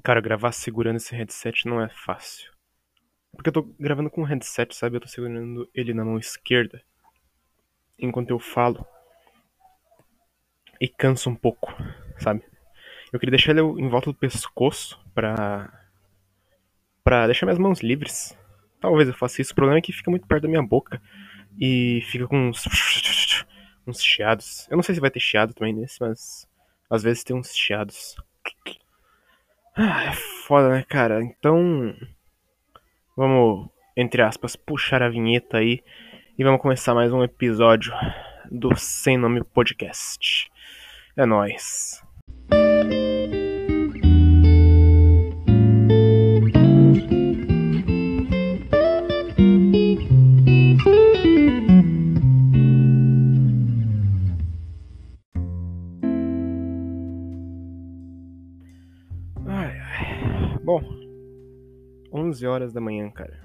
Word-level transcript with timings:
Cara, 0.00 0.20
gravar 0.20 0.52
segurando 0.52 0.96
esse 0.96 1.14
headset 1.14 1.66
não 1.66 1.80
é 1.80 1.88
fácil. 1.88 2.50
Porque 3.32 3.48
eu 3.48 3.52
tô 3.52 3.62
gravando 3.78 4.10
com 4.10 4.22
um 4.22 4.24
headset, 4.24 4.74
sabe? 4.74 4.96
Eu 4.96 5.00
tô 5.00 5.08
segurando 5.08 5.68
ele 5.74 5.92
na 5.92 6.04
mão 6.04 6.18
esquerda. 6.18 6.82
Enquanto 7.98 8.30
eu 8.30 8.38
falo. 8.38 8.86
E 10.80 10.88
cansa 10.88 11.30
um 11.30 11.36
pouco, 11.36 11.72
sabe? 12.18 12.42
Eu 13.12 13.20
queria 13.20 13.32
deixar 13.32 13.52
ele 13.52 13.60
em 13.60 13.88
volta 13.88 14.10
do 14.10 14.18
pescoço 14.18 14.98
pra. 15.14 15.70
pra 17.04 17.26
deixar 17.26 17.46
minhas 17.46 17.58
mãos 17.58 17.80
livres. 17.80 18.36
Talvez 18.80 19.08
eu 19.08 19.14
faça 19.14 19.40
isso. 19.40 19.52
O 19.52 19.54
problema 19.54 19.78
é 19.78 19.82
que 19.82 19.92
fica 19.92 20.10
muito 20.10 20.26
perto 20.26 20.42
da 20.42 20.48
minha 20.48 20.62
boca. 20.62 21.00
E 21.60 22.00
fica 22.06 22.26
com 22.26 22.48
uns. 22.48 22.64
uns 23.86 24.02
chiados. 24.02 24.66
Eu 24.70 24.76
não 24.76 24.82
sei 24.82 24.94
se 24.94 25.00
vai 25.00 25.10
ter 25.10 25.20
chiado 25.20 25.54
também 25.54 25.74
nesse, 25.74 26.00
mas. 26.00 26.48
Às 26.90 27.02
vezes 27.02 27.22
tem 27.22 27.36
uns 27.36 27.54
chiados. 27.54 28.16
Ah, 29.74 30.04
é 30.04 30.12
foda, 30.12 30.68
né, 30.68 30.84
cara? 30.86 31.22
Então. 31.22 31.94
Vamos, 33.16 33.70
entre 33.96 34.20
aspas, 34.20 34.54
puxar 34.54 35.02
a 35.02 35.08
vinheta 35.08 35.58
aí. 35.58 35.82
E 36.38 36.44
vamos 36.44 36.60
começar 36.60 36.94
mais 36.94 37.10
um 37.10 37.22
episódio 37.22 37.92
do 38.50 38.76
Sem 38.76 39.16
Nome 39.16 39.42
Podcast. 39.42 40.50
É 41.16 41.24
nóis. 41.24 42.02
11 62.32 62.46
horas 62.46 62.72
da 62.72 62.80
manhã, 62.80 63.10
cara. 63.10 63.38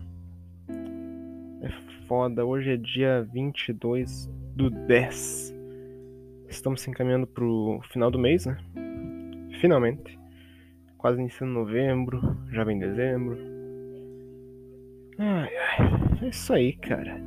É 1.61 1.69
foda. 2.07 2.45
Hoje 2.45 2.71
é 2.71 2.77
dia 2.77 3.27
22 3.33 4.29
do 4.55 4.69
10. 4.69 5.53
Estamos 6.47 6.79
se 6.79 6.89
encaminhando 6.89 7.27
pro 7.27 7.81
final 7.91 8.09
do 8.09 8.17
mês, 8.17 8.45
né? 8.45 8.57
Finalmente. 9.59 10.17
Quase 10.97 11.19
iniciando 11.19 11.51
novembro, 11.51 12.37
já 12.49 12.63
vem 12.63 12.79
dezembro. 12.79 13.37
Ai, 15.19 15.49
ai. 15.57 16.23
É 16.23 16.29
isso 16.29 16.53
aí, 16.53 16.71
cara. 16.71 17.21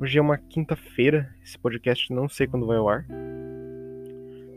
Hoje 0.00 0.18
é 0.18 0.20
uma 0.20 0.36
quinta-feira. 0.36 1.32
Esse 1.40 1.56
podcast 1.56 2.12
não 2.12 2.28
sei 2.28 2.48
quando 2.48 2.66
vai 2.66 2.78
ao 2.78 2.88
ar. 2.88 3.06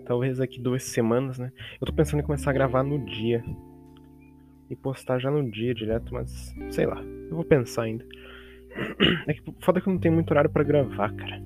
Talvez 0.03 0.39
daqui 0.39 0.59
duas 0.59 0.81
semanas, 0.81 1.37
né? 1.37 1.51
Eu 1.79 1.85
tô 1.85 1.93
pensando 1.93 2.21
em 2.21 2.25
começar 2.25 2.49
a 2.49 2.53
gravar 2.53 2.81
no 2.81 3.05
dia. 3.05 3.43
E 4.69 4.75
postar 4.75 5.19
já 5.19 5.31
no 5.31 5.49
dia 5.49 5.73
direto, 5.73 6.13
mas 6.13 6.55
sei 6.69 6.85
lá. 6.85 7.01
Eu 7.01 7.35
vou 7.35 7.45
pensar 7.45 7.83
ainda. 7.83 8.05
É 9.27 9.33
que 9.33 9.41
foda 9.61 9.81
que 9.81 9.89
eu 9.89 9.93
não 9.93 9.99
tenho 9.99 10.13
muito 10.13 10.29
horário 10.31 10.49
pra 10.49 10.63
gravar, 10.63 11.13
cara. 11.13 11.41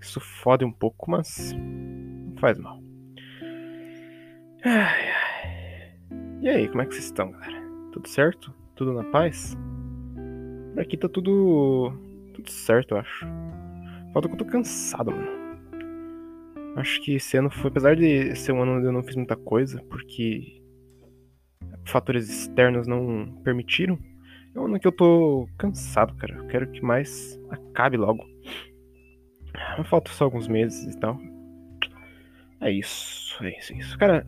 Isso 0.00 0.20
fode 0.20 0.64
um 0.64 0.70
pouco, 0.70 1.10
mas 1.10 1.52
não 1.52 2.36
faz 2.38 2.58
mal. 2.58 2.80
Ai, 4.64 5.10
ai. 5.10 5.96
E 6.42 6.48
aí, 6.48 6.68
como 6.68 6.82
é 6.82 6.86
que 6.86 6.94
vocês 6.94 7.06
estão, 7.06 7.30
galera? 7.32 7.60
Tudo 7.92 8.08
certo? 8.08 8.54
Tudo 8.76 8.92
na 8.92 9.04
paz? 9.04 9.56
Por 10.74 10.80
aqui 10.80 10.96
tá 10.96 11.08
tudo. 11.08 11.92
tudo 12.34 12.50
certo, 12.50 12.92
eu 12.92 12.98
acho. 12.98 13.26
Falta 14.12 14.28
que 14.28 14.34
eu 14.34 14.38
tô 14.38 14.44
cansado, 14.44 15.10
mano. 15.10 15.36
Acho 16.76 17.00
que 17.00 17.14
esse 17.14 17.36
ano 17.38 17.50
foi, 17.50 17.70
apesar 17.70 17.96
de 17.96 18.36
ser 18.36 18.52
um 18.52 18.62
ano 18.62 18.76
onde 18.76 18.86
eu 18.86 18.92
não 18.92 19.02
fiz 19.02 19.16
muita 19.16 19.34
coisa, 19.34 19.82
porque 19.88 20.62
fatores 21.84 22.28
externos 22.28 22.86
não 22.86 23.40
permitiram, 23.44 23.98
é 24.56 24.58
um 24.58 24.64
ano 24.64 24.80
que 24.80 24.86
eu 24.86 24.92
tô 24.92 25.46
cansado, 25.58 26.14
cara. 26.14 26.34
Eu 26.34 26.46
quero 26.46 26.70
que 26.70 26.80
mais 26.82 27.38
acabe 27.50 27.98
logo. 27.98 28.26
Falta 29.84 30.10
só 30.10 30.24
alguns 30.24 30.48
meses 30.48 30.94
e 30.94 30.98
tal. 30.98 31.20
É 32.60 32.70
isso, 32.70 33.44
é 33.44 33.58
isso, 33.58 33.74
é 33.74 33.76
isso. 33.76 33.98
Cara, 33.98 34.26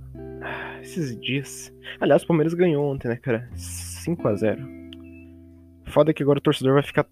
esses 0.82 1.18
dias. 1.18 1.74
Aliás, 1.98 2.22
o 2.22 2.26
Palmeiras 2.26 2.52
ganhou 2.52 2.84
ontem, 2.92 3.08
né, 3.08 3.16
cara? 3.16 3.48
5 3.54 4.28
a 4.28 4.34
0 4.34 4.68
Foda 5.86 6.12
que 6.12 6.22
agora 6.22 6.38
o 6.38 6.42
torcedor 6.42 6.74
vai 6.74 6.82
ficar 6.82 7.06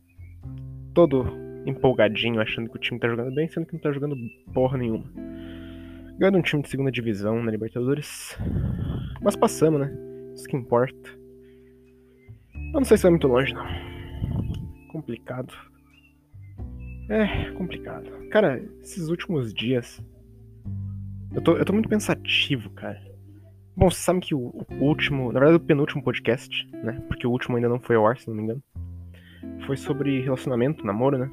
todo 0.93 1.27
empolgadinho, 1.65 2.41
achando 2.41 2.69
que 2.69 2.77
o 2.77 2.81
time 2.81 3.01
tá 3.01 3.09
jogando 3.09 3.35
bem, 3.35 3.49
sendo 3.49 3.67
que 3.67 3.73
não 3.73 3.81
tá 3.81 3.91
jogando 3.93 4.15
porra 4.53 4.77
nenhuma. 4.77 5.05
Ganhando 6.19 6.39
um 6.39 6.43
time 6.43 6.63
de 6.63 6.69
segunda 6.69 6.93
divisão 6.93 7.43
na 7.43 7.51
Libertadores. 7.51 8.39
Mas 9.23 9.35
passamos, 9.35 9.81
né? 9.81 10.06
Isso 10.37 10.47
que 10.47 10.57
importa. 10.57 11.11
Eu 12.55 12.81
não 12.81 12.85
sei 12.85 12.99
se 12.99 13.05
vai 13.05 13.11
muito 13.11 13.27
longe, 13.27 13.55
não. 13.55 13.67
Complicado. 14.89 15.53
É, 17.09 17.51
complicado. 17.53 18.11
Cara, 18.31 18.63
esses 18.83 19.09
últimos 19.09 19.55
dias. 19.55 20.05
Eu 21.33 21.41
tô, 21.41 21.57
eu 21.57 21.65
tô 21.65 21.73
muito 21.73 21.89
pensativo, 21.89 22.69
cara. 22.71 23.01
Bom, 23.75 23.91
você 23.91 23.99
sabe 23.99 24.21
que 24.21 24.35
o, 24.35 24.67
o 24.71 24.85
último. 24.85 25.33
Na 25.33 25.41
verdade, 25.41 25.63
o 25.63 25.67
penúltimo 25.67 26.03
podcast, 26.03 26.69
né? 26.85 27.03
Porque 27.09 27.27
o 27.27 27.31
último 27.31 27.57
ainda 27.57 27.69
não 27.69 27.81
foi 27.81 27.97
ao 27.97 28.07
ar, 28.07 28.19
se 28.19 28.29
não 28.29 28.37
me 28.37 28.43
engano. 28.43 28.63
Foi 29.67 29.77
sobre 29.77 30.21
relacionamento, 30.21 30.85
namoro, 30.85 31.17
né? 31.17 31.31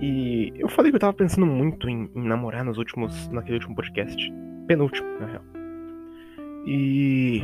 E 0.00 0.52
eu 0.56 0.68
falei 0.68 0.92
que 0.92 0.96
eu 0.96 1.00
tava 1.00 1.14
pensando 1.14 1.46
muito 1.46 1.88
em, 1.88 2.10
em 2.14 2.22
namorar 2.28 2.64
nos 2.64 2.78
últimos. 2.78 3.28
naquele 3.28 3.54
último 3.56 3.74
podcast. 3.74 4.32
Penúltimo, 4.68 5.08
na 5.18 5.26
real. 5.26 5.55
E. 6.66 7.42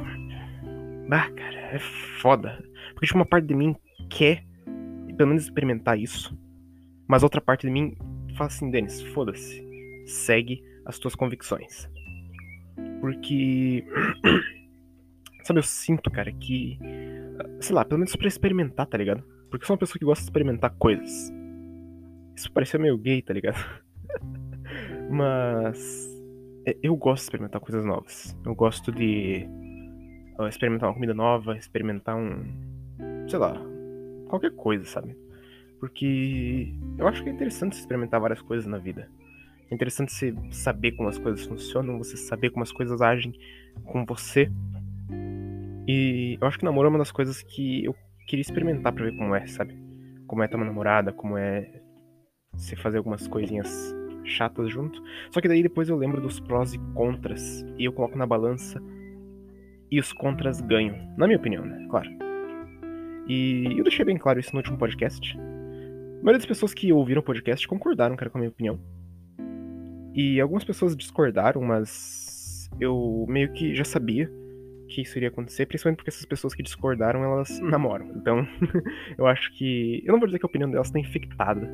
Ah, 1.10 1.30
cara, 1.30 1.60
é 1.74 1.78
foda. 2.20 2.62
Porque 2.94 3.06
tipo, 3.06 3.18
uma 3.18 3.26
parte 3.26 3.46
de 3.46 3.54
mim 3.54 3.76
quer 4.08 4.44
pelo 5.16 5.28
menos 5.28 5.44
experimentar 5.44 5.98
isso. 5.98 6.36
Mas 7.06 7.22
outra 7.22 7.40
parte 7.40 7.66
de 7.66 7.72
mim 7.72 7.96
fala 8.36 8.48
assim, 8.48 8.70
Denis, 8.70 9.02
foda-se. 9.02 9.62
Segue 10.06 10.62
as 10.84 10.98
tuas 10.98 11.14
convicções. 11.14 11.88
Porque. 13.00 13.84
Sabe, 15.44 15.58
eu 15.58 15.64
sinto, 15.64 16.10
cara, 16.10 16.32
que. 16.32 16.78
Sei 17.60 17.74
lá, 17.74 17.84
pelo 17.84 17.98
menos 17.98 18.16
pra 18.16 18.28
experimentar, 18.28 18.86
tá 18.86 18.96
ligado? 18.96 19.22
Porque 19.50 19.64
eu 19.64 19.66
sou 19.66 19.74
uma 19.74 19.80
pessoa 19.80 19.98
que 19.98 20.04
gosta 20.04 20.22
de 20.22 20.30
experimentar 20.30 20.70
coisas. 20.78 21.32
Isso 22.34 22.50
parecia 22.52 22.78
meio 22.78 22.96
gay, 22.96 23.22
tá 23.22 23.34
ligado? 23.34 23.58
Mas. 25.10 26.21
Eu 26.82 26.96
gosto 26.96 27.22
de 27.22 27.26
experimentar 27.26 27.60
coisas 27.60 27.84
novas. 27.84 28.36
Eu 28.44 28.54
gosto 28.54 28.92
de 28.92 29.46
experimentar 30.48 30.88
uma 30.88 30.94
comida 30.94 31.14
nova, 31.14 31.56
experimentar 31.56 32.16
um. 32.16 32.44
sei 33.28 33.38
lá, 33.38 33.54
qualquer 34.28 34.52
coisa, 34.52 34.84
sabe? 34.84 35.16
Porque 35.80 36.72
eu 36.96 37.06
acho 37.08 37.22
que 37.22 37.28
é 37.28 37.32
interessante 37.32 37.72
experimentar 37.72 38.20
várias 38.20 38.40
coisas 38.40 38.66
na 38.66 38.78
vida. 38.78 39.08
É 39.70 39.74
interessante 39.74 40.12
você 40.12 40.34
saber 40.50 40.92
como 40.92 41.08
as 41.08 41.18
coisas 41.18 41.44
funcionam, 41.44 41.98
você 41.98 42.16
saber 42.16 42.50
como 42.50 42.62
as 42.62 42.70
coisas 42.70 43.00
agem 43.00 43.32
com 43.84 44.04
você. 44.04 44.50
E 45.88 46.38
eu 46.40 46.46
acho 46.46 46.58
que 46.58 46.64
namoro 46.64 46.86
é 46.86 46.90
uma 46.90 46.98
das 46.98 47.10
coisas 47.10 47.42
que 47.42 47.84
eu 47.84 47.94
queria 48.26 48.42
experimentar 48.42 48.92
pra 48.92 49.04
ver 49.04 49.16
como 49.16 49.34
é, 49.34 49.46
sabe? 49.46 49.76
Como 50.26 50.42
é 50.42 50.48
ter 50.48 50.56
uma 50.56 50.66
namorada, 50.66 51.12
como 51.12 51.36
é 51.36 51.82
você 52.52 52.76
fazer 52.76 52.98
algumas 52.98 53.26
coisinhas 53.26 53.92
chatas 54.24 54.70
junto. 54.70 55.02
Só 55.30 55.40
que 55.40 55.48
daí 55.48 55.62
depois 55.62 55.88
eu 55.88 55.96
lembro 55.96 56.20
dos 56.20 56.40
prós 56.40 56.74
e 56.74 56.78
contras 56.94 57.64
e 57.78 57.84
eu 57.84 57.92
coloco 57.92 58.16
na 58.16 58.26
balança 58.26 58.80
e 59.90 60.00
os 60.00 60.12
contras 60.12 60.60
ganham, 60.60 60.96
na 61.18 61.26
minha 61.26 61.38
opinião, 61.38 61.64
né? 61.64 61.86
Claro. 61.90 62.08
E 63.28 63.74
eu 63.76 63.84
deixei 63.84 64.04
bem 64.04 64.16
claro 64.16 64.40
isso 64.40 64.52
no 64.52 64.58
último 64.58 64.78
podcast. 64.78 65.36
A 65.38 66.24
maioria 66.24 66.38
das 66.38 66.46
pessoas 66.46 66.72
que 66.72 66.92
ouviram 66.92 67.20
o 67.20 67.24
podcast 67.24 67.66
concordaram, 67.68 68.16
cara, 68.16 68.30
com 68.30 68.38
a 68.38 68.40
minha 68.40 68.50
opinião. 68.50 68.80
E 70.14 70.40
algumas 70.40 70.64
pessoas 70.64 70.96
discordaram, 70.96 71.60
mas 71.62 72.70
eu 72.80 73.26
meio 73.28 73.52
que 73.52 73.74
já 73.74 73.84
sabia 73.84 74.30
que 74.88 75.02
isso 75.02 75.18
iria 75.18 75.28
acontecer, 75.28 75.66
principalmente 75.66 75.96
porque 75.98 76.10
essas 76.10 76.24
pessoas 76.24 76.54
que 76.54 76.62
discordaram, 76.62 77.24
elas 77.24 77.58
namoram. 77.60 78.12
Então, 78.16 78.46
eu 79.16 79.26
acho 79.26 79.52
que. 79.56 80.02
Eu 80.04 80.12
não 80.12 80.18
vou 80.18 80.26
dizer 80.26 80.38
que 80.38 80.46
a 80.46 80.48
opinião 80.48 80.70
delas 80.70 80.88
está 80.88 80.98
infectada. 80.98 81.68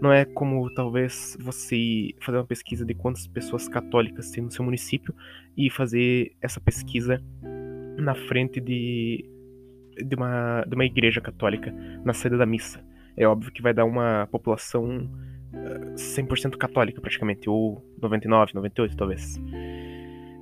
Não 0.00 0.12
é 0.12 0.24
como 0.24 0.72
talvez 0.74 1.36
você 1.40 2.10
fazer 2.20 2.38
uma 2.38 2.46
pesquisa 2.46 2.84
de 2.84 2.94
quantas 2.94 3.26
pessoas 3.26 3.68
católicas 3.68 4.30
tem 4.30 4.44
no 4.44 4.50
seu 4.50 4.64
município 4.64 5.14
e 5.56 5.70
fazer 5.70 6.32
essa 6.40 6.60
pesquisa 6.60 7.22
na 7.96 8.14
frente 8.14 8.60
de, 8.60 9.24
de, 9.96 10.16
uma, 10.16 10.64
de 10.66 10.74
uma 10.74 10.84
igreja 10.84 11.20
católica, 11.20 11.72
na 12.04 12.12
saída 12.12 12.36
da 12.36 12.46
missa. 12.46 12.84
É 13.16 13.26
óbvio 13.26 13.52
que 13.52 13.62
vai 13.62 13.72
dar 13.72 13.84
uma 13.84 14.26
população 14.30 15.08
100% 15.96 16.56
católica 16.56 17.00
praticamente, 17.00 17.48
ou 17.48 17.84
99, 18.00 18.52
98 18.54 18.96
talvez. 18.96 19.40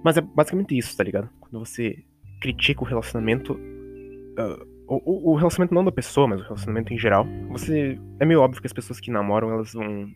Mas 0.05 0.17
é 0.17 0.21
basicamente 0.21 0.77
isso, 0.77 0.97
tá 0.97 1.05
ligado? 1.05 1.29
Quando 1.39 1.59
você 1.59 2.03
critica 2.41 2.83
o 2.83 2.87
relacionamento, 2.87 3.53
uh, 3.53 4.67
o, 4.97 5.33
o, 5.33 5.35
relacionamento 5.35 5.75
não 5.75 5.85
da 5.85 5.93
pessoa, 5.93 6.27
mas 6.27 6.41
o 6.41 6.45
relacionamento 6.45 6.93
em 6.93 6.99
geral, 6.99 7.27
você 7.51 7.99
é 8.19 8.25
meio 8.25 8.41
óbvio 8.41 8.61
que 8.61 8.67
as 8.67 8.73
pessoas 8.73 9.01
que 9.01 9.11
namoram 9.11 9.51
elas 9.51 9.73
vão 9.73 10.07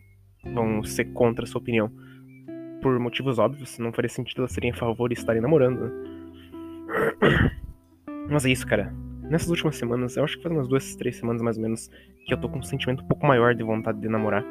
vão 0.53 0.83
ser 0.83 1.05
contra 1.13 1.43
a 1.43 1.47
sua 1.47 1.59
opinião 1.59 1.91
por 2.81 2.99
motivos 2.99 3.39
óbvios. 3.39 3.77
Não 3.79 3.91
faria 3.91 4.09
sentido 4.09 4.39
elas 4.39 4.51
serem 4.51 4.71
a 4.71 4.75
favor 4.75 5.09
de 5.09 5.15
estarem 5.15 5.41
namorando. 5.41 5.81
Né? 5.81 5.91
Mas 8.29 8.45
é 8.45 8.51
isso, 8.51 8.65
cara. 8.67 8.93
Nessas 9.23 9.49
últimas 9.49 9.75
semanas, 9.75 10.15
eu 10.15 10.23
acho 10.23 10.37
que 10.37 10.43
faz 10.43 10.55
umas 10.55 10.67
duas, 10.67 10.95
três 10.95 11.17
semanas 11.17 11.41
mais 11.41 11.57
ou 11.57 11.63
menos, 11.63 11.89
que 12.25 12.33
eu 12.33 12.39
tô 12.39 12.47
com 12.47 12.59
um 12.59 12.63
sentimento 12.63 13.03
um 13.03 13.07
pouco 13.07 13.25
maior 13.25 13.53
de 13.53 13.63
vontade 13.63 13.99
de 13.99 14.07
namorar. 14.07 14.43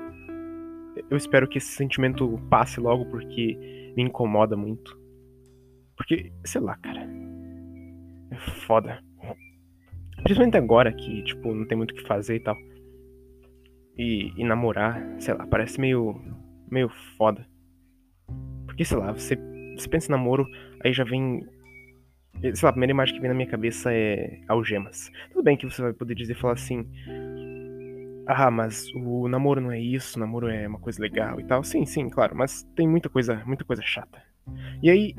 Eu 1.11 1.17
espero 1.17 1.49
que 1.49 1.59
esse 1.59 1.69
sentimento 1.69 2.41
passe 2.51 2.81
logo 2.81 3.07
porque 3.07 3.93
me 3.97 4.03
incomoda 4.03 4.57
muito. 4.57 4.99
Porque, 5.97 6.33
sei 6.45 6.61
lá, 6.61 6.77
cara. 6.77 7.09
É 8.31 8.37
foda. 8.67 9.06
Principalmente 10.27 10.57
agora 10.57 10.93
que, 10.93 11.23
tipo, 11.23 11.55
não 11.55 11.65
tem 11.65 11.79
muito 11.79 11.93
o 11.93 11.95
que 11.95 12.03
fazer 12.03 12.35
e 12.35 12.41
tal. 12.41 12.57
E, 13.97 14.33
e 14.37 14.45
namorar, 14.45 15.01
sei 15.21 15.35
lá, 15.35 15.47
parece 15.47 15.81
meio. 15.81 16.21
meio 16.69 16.89
foda. 17.17 17.47
Porque, 18.67 18.85
sei 18.85 18.97
lá, 18.97 19.13
você, 19.13 19.39
você 19.77 19.89
pensa 19.89 20.09
em 20.09 20.11
namoro, 20.11 20.45
aí 20.85 20.93
já 20.93 21.05
vem. 21.05 21.47
Sei 22.41 22.53
lá, 22.65 22.71
a 22.71 22.73
primeira 22.73 22.91
imagem 22.91 23.15
que 23.15 23.21
vem 23.21 23.29
na 23.29 23.37
minha 23.37 23.49
cabeça 23.49 23.95
é 23.95 24.41
algemas. 24.49 25.13
Tudo 25.31 25.45
bem 25.45 25.57
que 25.57 25.65
você 25.65 25.81
vai 25.81 25.93
poder 25.93 26.17
dizer 26.17 26.35
falar 26.35 26.55
assim. 26.55 26.85
Ah, 28.27 28.51
mas 28.51 28.93
o 28.97 29.29
namoro 29.29 29.61
não 29.61 29.71
é 29.71 29.81
isso, 29.81 30.19
o 30.19 30.21
namoro 30.21 30.49
é 30.49 30.67
uma 30.67 30.81
coisa 30.81 31.01
legal 31.01 31.39
e 31.39 31.45
tal. 31.45 31.63
Sim, 31.63 31.87
sim, 31.87 32.09
claro, 32.11 32.35
mas 32.37 32.65
tem 32.75 32.89
muita 32.89 33.09
coisa, 33.09 33.45
muita 33.47 33.65
coisa 33.65 33.81
chata. 33.81 34.21
E 34.83 34.91
aí, 34.91 35.15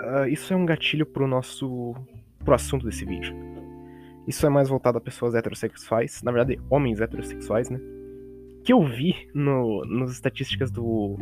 uh, 0.00 0.26
isso 0.26 0.54
é 0.54 0.56
um 0.56 0.64
gatilho 0.64 1.04
pro 1.04 1.26
nosso. 1.28 1.94
pro 2.42 2.54
assunto 2.54 2.86
desse 2.86 3.04
vídeo. 3.04 3.55
Isso 4.26 4.44
é 4.44 4.48
mais 4.48 4.68
voltado 4.68 4.98
a 4.98 5.00
pessoas 5.00 5.34
heterossexuais, 5.34 6.22
na 6.22 6.32
verdade, 6.32 6.60
homens 6.68 7.00
heterossexuais, 7.00 7.70
né? 7.70 7.80
Que 8.64 8.72
eu 8.72 8.82
vi 8.84 9.28
no, 9.32 9.84
nas 9.84 10.10
estatísticas 10.10 10.70
do, 10.70 11.16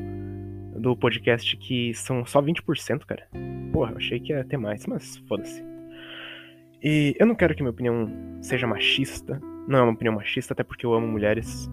do 0.79 0.97
podcast 0.97 1.57
que 1.59 1.93
são 1.93 2.25
só 2.25 2.41
20%, 2.41 3.05
cara. 3.05 3.29
Porra, 3.73 3.93
eu 3.93 3.97
achei 3.99 4.19
que 4.19 4.33
ia 4.33 4.45
ter 4.45 4.57
mais, 4.57 4.87
mas 4.87 5.19
foda-se. 5.29 5.63
E 6.83 7.15
eu 7.19 7.27
não 7.27 7.35
quero 7.35 7.55
que 7.55 7.63
minha 7.63 7.71
opinião 7.71 8.11
seja 8.41 8.67
machista. 8.67 9.41
Não 9.69 9.79
é 9.79 9.83
uma 9.83 9.93
opinião 9.93 10.15
machista, 10.15 10.55
até 10.55 10.63
porque 10.63 10.87
eu 10.87 10.95
amo 10.95 11.07
mulheres. 11.07 11.71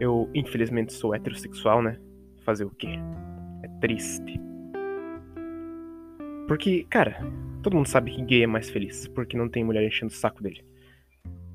Eu, 0.00 0.28
infelizmente, 0.34 0.92
sou 0.92 1.14
heterossexual, 1.14 1.82
né? 1.82 1.98
Fazer 2.44 2.64
o 2.64 2.70
quê? 2.70 2.98
É 3.62 3.68
triste. 3.80 4.40
Porque, 6.46 6.84
cara, 6.90 7.18
todo 7.62 7.76
mundo 7.76 7.88
sabe 7.88 8.10
que 8.10 8.22
gay 8.22 8.42
é 8.42 8.46
mais 8.46 8.68
feliz, 8.68 9.06
porque 9.08 9.36
não 9.36 9.48
tem 9.48 9.64
mulher 9.64 9.86
enchendo 9.86 10.12
o 10.12 10.14
saco 10.14 10.42
dele. 10.42 10.64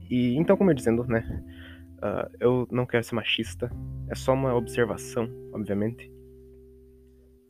E 0.09 0.35
então, 0.37 0.55
como 0.55 0.71
eu 0.71 0.75
dizendo, 0.75 1.03
né? 1.05 1.43
Uh, 1.97 2.37
eu 2.39 2.67
não 2.71 2.85
quero 2.85 3.03
ser 3.03 3.15
machista, 3.15 3.71
é 4.09 4.15
só 4.15 4.33
uma 4.33 4.53
observação, 4.53 5.29
obviamente. 5.51 6.11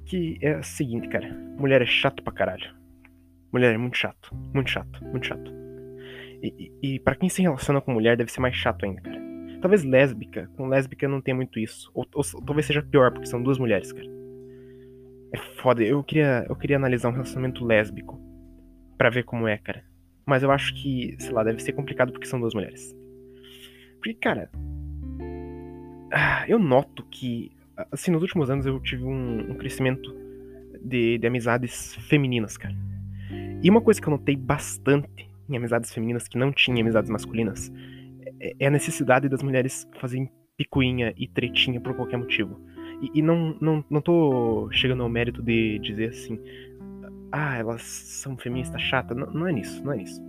Que 0.06 0.38
é 0.42 0.54
a 0.54 0.64
seguinte, 0.64 1.08
cara: 1.10 1.34
mulher 1.58 1.82
é 1.82 1.86
chato 1.86 2.24
pra 2.24 2.34
caralho. 2.34 2.76
Mulher 3.52 3.74
é 3.74 3.78
muito 3.78 3.98
chato, 3.98 4.34
muito 4.54 4.70
chato, 4.70 5.04
muito 5.06 5.28
chato. 5.28 5.52
E, 6.42 6.72
e, 6.82 6.96
e 6.96 7.00
para 7.00 7.16
quem 7.16 7.30
se 7.30 7.42
relaciona 7.42 7.82
com 7.82 7.94
mulher, 7.94 8.16
deve 8.18 8.32
ser 8.32 8.40
mais 8.40 8.56
chato 8.56 8.86
ainda, 8.86 9.02
cara. 9.02 9.22
Talvez 9.62 9.84
lésbica, 9.84 10.50
com 10.56 10.68
lésbica 10.68 11.08
não 11.08 11.22
tem 11.22 11.34
muito 11.34 11.60
isso. 11.60 11.90
Ou, 11.94 12.06
ou, 12.14 12.24
ou 12.36 12.42
talvez 12.42 12.66
seja 12.66 12.82
pior, 12.82 13.12
porque 13.12 13.26
são 13.26 13.42
duas 13.42 13.58
mulheres, 13.58 13.92
cara. 13.92 14.08
É 15.34 15.38
foda. 15.62 15.84
Eu 15.84 16.04
queria, 16.04 16.46
eu 16.48 16.56
queria 16.56 16.78
analisar 16.78 17.10
um 17.10 17.14
relacionamento 17.14 17.66
lésbico 17.66 18.20
para 18.98 19.10
ver 19.10 19.24
como 19.24 19.48
é, 19.48 19.58
cara. 19.58 19.84
Mas 20.26 20.44
eu 20.44 20.52
acho 20.52 20.74
que, 20.76 21.16
sei 21.20 21.32
lá, 21.32 21.44
deve 21.44 21.62
ser 21.62 21.74
complicado 21.74 22.12
porque 22.12 22.28
são 22.28 22.40
duas 22.40 22.54
mulheres. 22.54 22.96
Porque, 23.98 24.14
cara. 24.16 24.50
Ah, 26.12 26.46
eu 26.48 26.58
noto 26.58 27.04
que, 27.12 27.52
assim, 27.92 28.12
nos 28.12 28.22
últimos 28.22 28.50
anos 28.50 28.66
eu 28.66 28.80
tive 28.80 29.04
um, 29.04 29.52
um 29.52 29.56
crescimento 29.56 30.16
de, 30.82 31.18
de 31.18 31.28
amizades 31.28 31.96
femininas, 32.08 32.58
cara. 32.58 32.76
E 33.62 33.70
uma 33.70 33.82
coisa 33.82 34.00
que 34.00 34.08
eu 34.08 34.12
notei 34.12 34.36
bastante 34.36 35.30
em 35.50 35.58
amizades 35.58 35.94
femininas 35.94 36.28
que 36.28 36.38
não 36.38 36.52
tinha 36.52 36.82
amizades 36.82 37.10
masculinas 37.10 37.72
é, 38.40 38.54
é 38.60 38.68
a 38.68 38.72
necessidade 38.72 39.28
das 39.28 39.42
mulheres 39.42 39.88
fazerem 40.00 40.30
picuinha 40.58 41.14
e 41.18 41.28
tretinha 41.28 41.80
por 41.80 41.96
qualquer 41.96 42.18
motivo. 42.18 42.60
E, 43.02 43.12
e, 43.16 43.22
não, 43.22 43.56
não, 43.62 43.86
não 43.90 44.02
tô 44.02 44.70
chegando 44.72 45.04
ao 45.04 45.10
mérito 45.10 45.42
de 45.42 45.80
dizer 45.80 46.10
assim, 46.10 46.40
ah, 47.32 47.58
elas 47.58 47.82
são 47.82 48.38
feministas 48.38 48.82
chatas. 48.82 49.16
Não, 49.16 49.28
não 49.28 49.48
é 49.48 49.52
nisso, 49.52 49.84
não 49.84 49.94
é 49.94 49.98
nisso. 49.98 50.22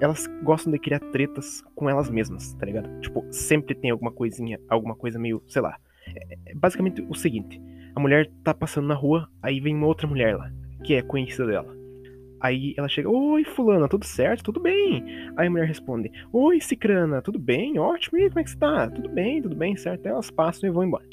Elas 0.00 0.26
gostam 0.42 0.72
de 0.72 0.78
criar 0.78 0.98
tretas 0.98 1.62
com 1.74 1.88
elas 1.88 2.10
mesmas, 2.10 2.52
tá 2.54 2.66
ligado? 2.66 3.00
Tipo, 3.00 3.24
sempre 3.30 3.74
tem 3.74 3.90
alguma 3.90 4.10
coisinha, 4.10 4.58
alguma 4.68 4.96
coisa 4.96 5.18
meio, 5.18 5.42
sei 5.46 5.62
lá. 5.62 5.76
É, 6.06 6.50
é 6.50 6.54
basicamente 6.54 7.00
o 7.08 7.14
seguinte: 7.14 7.60
a 7.94 8.00
mulher 8.00 8.30
tá 8.42 8.52
passando 8.52 8.88
na 8.88 8.94
rua, 8.94 9.28
aí 9.40 9.60
vem 9.60 9.74
uma 9.74 9.86
outra 9.86 10.06
mulher 10.06 10.36
lá, 10.36 10.50
que 10.84 10.94
é 10.94 11.02
conhecida 11.02 11.46
dela. 11.46 11.82
Aí 12.40 12.74
ela 12.76 12.88
chega, 12.88 13.08
oi, 13.08 13.44
fulana, 13.44 13.88
tudo 13.88 14.04
certo? 14.04 14.42
Tudo 14.42 14.58
bem. 14.58 15.04
Aí 15.36 15.46
a 15.46 15.50
mulher 15.50 15.68
responde, 15.68 16.10
oi, 16.32 16.60
cicrana, 16.60 17.22
tudo 17.22 17.38
bem? 17.38 17.78
Ótimo, 17.78 18.18
e 18.18 18.28
como 18.28 18.40
é 18.40 18.44
que 18.44 18.50
você 18.50 18.58
tá? 18.58 18.90
Tudo 18.90 19.08
bem, 19.08 19.40
tudo 19.40 19.54
bem, 19.54 19.76
certo? 19.76 20.06
Aí 20.06 20.12
elas 20.12 20.28
passam 20.28 20.68
e 20.68 20.72
vão 20.72 20.82
embora. 20.82 21.04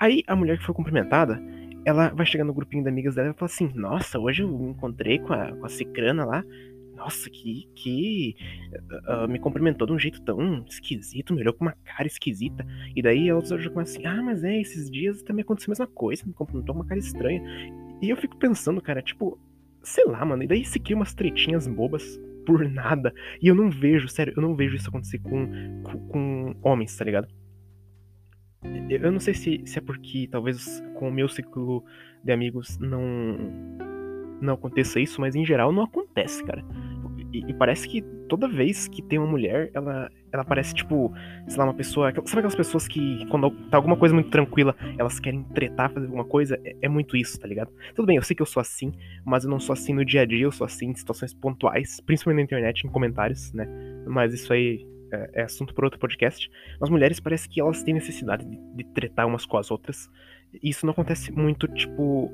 Aí 0.00 0.24
a 0.26 0.34
mulher 0.34 0.56
que 0.56 0.64
foi 0.64 0.74
cumprimentada, 0.74 1.38
ela 1.84 2.08
vai 2.08 2.24
chegar 2.24 2.44
no 2.44 2.54
grupinho 2.54 2.82
de 2.82 2.88
amigas 2.88 3.14
dela 3.14 3.30
e 3.30 3.34
fala 3.34 3.50
assim: 3.50 3.70
Nossa, 3.74 4.18
hoje 4.18 4.42
eu 4.42 4.70
encontrei 4.70 5.18
com 5.18 5.34
a, 5.34 5.52
com 5.52 5.66
a 5.66 5.68
Cicrana 5.68 6.24
lá. 6.24 6.42
Nossa, 6.96 7.28
que. 7.28 7.68
que 7.74 8.34
uh, 9.06 9.28
me 9.28 9.38
cumprimentou 9.38 9.86
de 9.86 9.92
um 9.92 9.98
jeito 9.98 10.22
tão 10.22 10.64
esquisito, 10.66 11.34
me 11.34 11.42
olhou 11.42 11.52
com 11.52 11.66
uma 11.66 11.76
cara 11.84 12.06
esquisita. 12.06 12.66
E 12.96 13.02
daí 13.02 13.28
a 13.28 13.36
outra 13.36 13.58
já 13.58 13.68
começa 13.68 13.98
assim: 13.98 14.06
Ah, 14.06 14.22
mas 14.22 14.42
é, 14.42 14.58
esses 14.58 14.90
dias 14.90 15.22
também 15.22 15.42
aconteceu 15.42 15.70
a 15.70 15.72
mesma 15.72 15.86
coisa, 15.86 16.24
me 16.26 16.32
cumprimentou 16.32 16.74
com 16.74 16.80
uma 16.80 16.88
cara 16.88 16.98
estranha. 16.98 17.42
E 18.00 18.08
eu 18.08 18.16
fico 18.16 18.38
pensando, 18.38 18.80
cara, 18.80 19.02
tipo, 19.02 19.38
sei 19.82 20.06
lá, 20.06 20.24
mano. 20.24 20.42
E 20.42 20.46
daí 20.46 20.64
se 20.64 20.80
cria 20.80 20.96
umas 20.96 21.12
tretinhas 21.12 21.68
bobas 21.68 22.18
por 22.46 22.66
nada. 22.66 23.12
E 23.42 23.48
eu 23.48 23.54
não 23.54 23.70
vejo, 23.70 24.08
sério, 24.08 24.32
eu 24.34 24.40
não 24.42 24.56
vejo 24.56 24.76
isso 24.76 24.88
acontecer 24.88 25.18
com, 25.18 25.82
com, 25.82 26.08
com 26.08 26.56
homens, 26.62 26.96
tá 26.96 27.04
ligado? 27.04 27.28
Eu 28.90 29.10
não 29.10 29.20
sei 29.20 29.34
se, 29.34 29.62
se 29.64 29.78
é 29.78 29.80
porque 29.80 30.28
talvez 30.30 30.82
com 30.94 31.08
o 31.08 31.12
meu 31.12 31.28
ciclo 31.28 31.84
de 32.22 32.32
amigos 32.32 32.78
não 32.78 33.00
não 34.40 34.54
aconteça 34.54 34.98
isso, 34.98 35.20
mas 35.20 35.34
em 35.34 35.44
geral 35.44 35.70
não 35.70 35.82
acontece, 35.82 36.42
cara. 36.44 36.64
E, 37.32 37.44
e, 37.48 37.54
parece 37.54 37.86
que 37.86 38.02
toda 38.28 38.48
vez 38.48 38.88
que 38.88 39.02
tem 39.02 39.18
uma 39.18 39.28
mulher, 39.28 39.70
ela, 39.72 40.10
ela 40.32 40.44
parece 40.44 40.74
tipo, 40.74 41.12
sei 41.46 41.58
lá, 41.58 41.64
uma 41.64 41.74
pessoa. 41.74 42.12
Sabe 42.12 42.38
aquelas 42.38 42.54
pessoas 42.54 42.88
que, 42.88 43.24
quando 43.26 43.50
tá 43.68 43.76
alguma 43.76 43.96
coisa 43.96 44.12
muito 44.12 44.30
tranquila, 44.30 44.74
elas 44.98 45.20
querem 45.20 45.44
tretar, 45.44 45.92
fazer 45.92 46.06
alguma 46.06 46.24
coisa? 46.24 46.58
É, 46.64 46.76
é, 46.82 46.88
muito 46.88 47.16
isso, 47.16 47.38
tá 47.38 47.46
ligado? 47.46 47.70
Tudo 47.94 48.06
bem, 48.06 48.16
eu 48.16 48.22
sei 48.22 48.34
que 48.34 48.42
eu 48.42 48.46
sou 48.46 48.60
assim, 48.60 48.92
mas 49.24 49.44
eu 49.44 49.50
não 49.50 49.60
sou 49.60 49.72
assim 49.72 49.92
no 49.92 50.04
dia 50.04 50.22
a 50.22 50.24
dia, 50.24 50.42
eu 50.42 50.50
sou 50.50 50.64
assim 50.64 50.88
em 50.88 50.94
situações 50.94 51.32
pontuais, 51.32 52.00
principalmente 52.00 52.38
na 52.38 52.44
internet, 52.58 52.84
em 52.84 52.90
comentários, 52.90 53.52
né? 53.52 53.68
Mas 54.06 54.34
isso 54.34 54.52
aí 54.52 54.84
é, 55.12 55.30
é 55.34 55.42
assunto 55.42 55.74
para 55.74 55.86
outro 55.86 55.98
podcast. 55.98 56.50
As 56.80 56.88
mulheres 56.88 57.20
parece 57.20 57.48
que 57.48 57.60
elas 57.60 57.82
têm 57.82 57.94
necessidade 57.94 58.44
de, 58.44 58.58
de 58.74 58.84
tretar 58.92 59.26
umas 59.26 59.44
com 59.44 59.56
as 59.56 59.70
outras. 59.70 60.08
E 60.62 60.70
isso 60.70 60.84
não 60.84 60.92
acontece 60.92 61.30
muito, 61.32 61.68
tipo, 61.68 62.30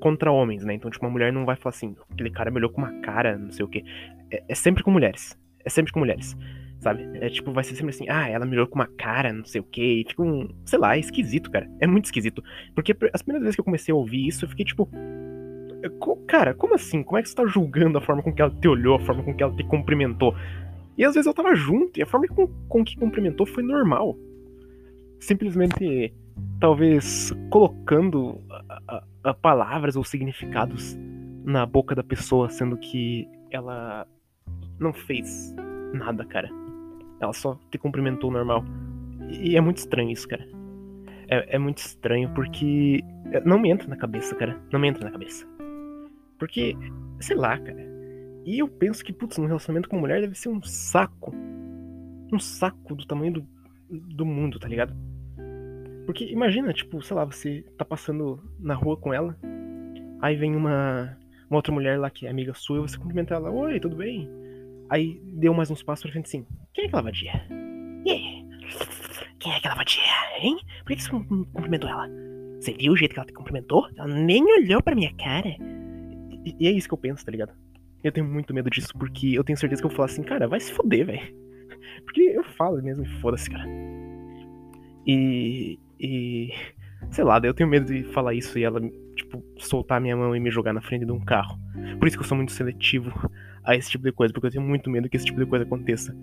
contra 0.00 0.30
homens, 0.30 0.64
né? 0.64 0.74
Então, 0.74 0.90
tipo, 0.90 1.04
uma 1.04 1.10
mulher 1.10 1.32
não 1.32 1.46
vai 1.46 1.56
falar 1.56 1.74
assim, 1.74 1.96
aquele 2.10 2.30
cara 2.30 2.50
me 2.50 2.68
com 2.68 2.80
uma 2.80 2.92
cara, 3.00 3.38
não 3.38 3.50
sei 3.50 3.64
o 3.64 3.68
quê. 3.68 3.82
É, 4.30 4.42
é 4.48 4.54
sempre 4.54 4.82
com 4.82 4.90
mulheres. 4.90 5.38
É 5.64 5.70
sempre 5.70 5.92
com 5.92 5.98
mulheres. 5.98 6.36
Sabe? 6.80 7.08
É 7.14 7.28
tipo, 7.30 7.52
vai 7.52 7.64
ser 7.64 7.74
sempre 7.74 7.90
assim, 7.90 8.06
ah, 8.08 8.28
ela 8.28 8.44
me 8.44 8.66
com 8.66 8.74
uma 8.74 8.86
cara, 8.86 9.32
não 9.32 9.44
sei 9.44 9.60
o 9.60 9.64
quê. 9.64 10.04
E 10.04 10.08
fica 10.08 10.22
um. 10.22 10.48
Sei 10.64 10.78
lá, 10.78 10.96
é 10.96 11.00
esquisito, 11.00 11.50
cara. 11.50 11.68
É 11.80 11.86
muito 11.86 12.04
esquisito. 12.04 12.44
Porque 12.74 12.94
as 13.12 13.22
primeiras 13.22 13.44
vezes 13.44 13.56
que 13.56 13.60
eu 13.60 13.64
comecei 13.64 13.92
a 13.92 13.96
ouvir 13.96 14.26
isso, 14.26 14.44
eu 14.44 14.48
fiquei 14.48 14.64
tipo. 14.64 14.88
Cara, 16.26 16.52
como 16.52 16.74
assim? 16.74 17.02
Como 17.02 17.18
é 17.18 17.22
que 17.22 17.28
você 17.28 17.34
tá 17.34 17.46
julgando 17.46 17.96
a 17.96 18.00
forma 18.00 18.22
com 18.22 18.32
que 18.32 18.42
ela 18.42 18.50
te 18.50 18.68
olhou, 18.68 18.96
a 18.96 19.00
forma 19.00 19.22
com 19.22 19.34
que 19.34 19.42
ela 19.42 19.54
te 19.54 19.64
cumprimentou? 19.64 20.34
E 20.96 21.04
às 21.04 21.14
vezes 21.14 21.26
eu 21.26 21.34
tava 21.34 21.54
junto, 21.54 21.98
e 21.98 22.02
a 22.02 22.06
forma 22.06 22.26
com, 22.28 22.46
com 22.68 22.84
que 22.84 22.96
cumprimentou 22.96 23.46
foi 23.46 23.62
normal. 23.62 24.16
Simplesmente, 25.20 26.14
talvez, 26.58 27.32
colocando 27.50 28.40
a, 28.50 28.82
a, 28.88 29.04
a 29.30 29.34
palavras 29.34 29.96
ou 29.96 30.04
significados 30.04 30.96
na 31.44 31.66
boca 31.66 31.94
da 31.94 32.02
pessoa, 32.02 32.48
sendo 32.48 32.76
que 32.76 33.28
ela 33.50 34.06
não 34.78 34.92
fez 34.92 35.54
nada, 35.92 36.24
cara. 36.24 36.50
Ela 37.20 37.32
só 37.32 37.58
te 37.70 37.78
cumprimentou 37.78 38.30
normal. 38.30 38.64
E 39.28 39.56
é 39.56 39.60
muito 39.60 39.78
estranho 39.78 40.10
isso, 40.10 40.28
cara. 40.28 40.46
É, 41.28 41.56
é, 41.56 41.58
muito 41.58 41.78
estranho 41.78 42.32
porque 42.34 43.00
não 43.44 43.58
me 43.58 43.70
entra 43.70 43.88
na 43.88 43.96
cabeça, 43.96 44.34
cara. 44.34 44.60
Não 44.72 44.78
me 44.78 44.88
entra 44.88 45.04
na 45.04 45.10
cabeça. 45.10 45.46
Porque, 46.38 46.76
sei 47.20 47.36
lá, 47.36 47.58
cara. 47.58 47.95
E 48.46 48.60
eu 48.60 48.68
penso 48.68 49.04
que, 49.04 49.12
putz, 49.12 49.36
um 49.40 49.46
relacionamento 49.46 49.88
com 49.88 49.98
mulher 49.98 50.20
deve 50.20 50.36
ser 50.36 50.48
um 50.48 50.62
saco. 50.62 51.34
Um 52.32 52.38
saco 52.38 52.94
do 52.94 53.04
tamanho 53.04 53.32
do, 53.32 53.48
do 53.90 54.24
mundo, 54.24 54.60
tá 54.60 54.68
ligado? 54.68 54.94
Porque 56.06 56.24
imagina, 56.26 56.72
tipo, 56.72 57.02
sei 57.02 57.16
lá, 57.16 57.24
você 57.24 57.64
tá 57.76 57.84
passando 57.84 58.40
na 58.60 58.74
rua 58.74 58.96
com 58.96 59.12
ela, 59.12 59.36
aí 60.22 60.36
vem 60.36 60.54
uma, 60.54 61.18
uma 61.50 61.58
outra 61.58 61.72
mulher 61.72 61.98
lá 61.98 62.08
que 62.08 62.28
é 62.28 62.30
amiga 62.30 62.54
sua, 62.54 62.78
e 62.78 62.80
você 62.82 62.96
cumprimenta 62.96 63.34
ela, 63.34 63.50
oi, 63.50 63.80
tudo 63.80 63.96
bem? 63.96 64.28
Aí 64.88 65.20
deu 65.24 65.52
mais 65.52 65.68
uns 65.68 65.82
passos 65.82 66.04
pra 66.04 66.12
frente 66.12 66.26
assim, 66.26 66.46
quem 66.72 66.84
é 66.84 66.86
aquela 66.86 67.02
vadia? 67.02 67.32
Yeah. 68.06 68.46
Quem 69.40 69.52
é 69.52 69.56
aquela 69.56 69.74
vadia, 69.74 70.02
hein? 70.40 70.56
Por 70.84 70.94
que 70.94 71.02
você 71.02 71.10
cumprimentou 71.10 71.90
ela? 71.90 72.08
Você 72.60 72.72
viu 72.72 72.92
o 72.92 72.96
jeito 72.96 73.12
que 73.12 73.18
ela 73.18 73.26
te 73.26 73.32
cumprimentou? 73.32 73.88
Ela 73.96 74.06
nem 74.06 74.44
olhou 74.44 74.80
pra 74.80 74.94
minha 74.94 75.12
cara. 75.14 75.48
E, 76.44 76.54
e 76.60 76.68
é 76.68 76.70
isso 76.70 76.86
que 76.86 76.94
eu 76.94 76.98
penso, 76.98 77.24
tá 77.24 77.32
ligado? 77.32 77.52
Eu 78.02 78.12
tenho 78.12 78.26
muito 78.26 78.54
medo 78.54 78.70
disso, 78.70 78.92
porque 78.98 79.32
eu 79.34 79.42
tenho 79.42 79.58
certeza 79.58 79.82
que 79.82 79.86
eu 79.86 79.90
vou 79.90 79.96
falar 79.96 80.06
assim, 80.06 80.22
cara, 80.22 80.46
vai 80.46 80.60
se 80.60 80.72
foder, 80.72 81.06
velho. 81.06 81.34
Porque 82.04 82.20
eu 82.20 82.44
falo 82.44 82.80
mesmo 82.82 83.04
foda-se, 83.20 83.50
cara. 83.50 83.68
E. 85.06 85.78
E. 85.98 86.52
Sei 87.10 87.24
lá, 87.24 87.40
eu 87.42 87.54
tenho 87.54 87.68
medo 87.68 87.86
de 87.86 88.04
falar 88.12 88.34
isso 88.34 88.58
e 88.58 88.64
ela, 88.64 88.80
tipo, 89.14 89.42
soltar 89.58 90.00
minha 90.00 90.16
mão 90.16 90.34
e 90.34 90.40
me 90.40 90.50
jogar 90.50 90.72
na 90.72 90.80
frente 90.80 91.04
de 91.04 91.12
um 91.12 91.20
carro. 91.20 91.58
Por 91.98 92.06
isso 92.06 92.16
que 92.16 92.22
eu 92.22 92.26
sou 92.28 92.36
muito 92.36 92.52
seletivo 92.52 93.12
a 93.64 93.76
esse 93.76 93.90
tipo 93.90 94.04
de 94.04 94.12
coisa, 94.12 94.32
porque 94.32 94.46
eu 94.46 94.50
tenho 94.50 94.64
muito 94.64 94.90
medo 94.90 95.08
que 95.08 95.16
esse 95.16 95.26
tipo 95.26 95.38
de 95.38 95.46
coisa 95.46 95.64
aconteça. 95.64 96.16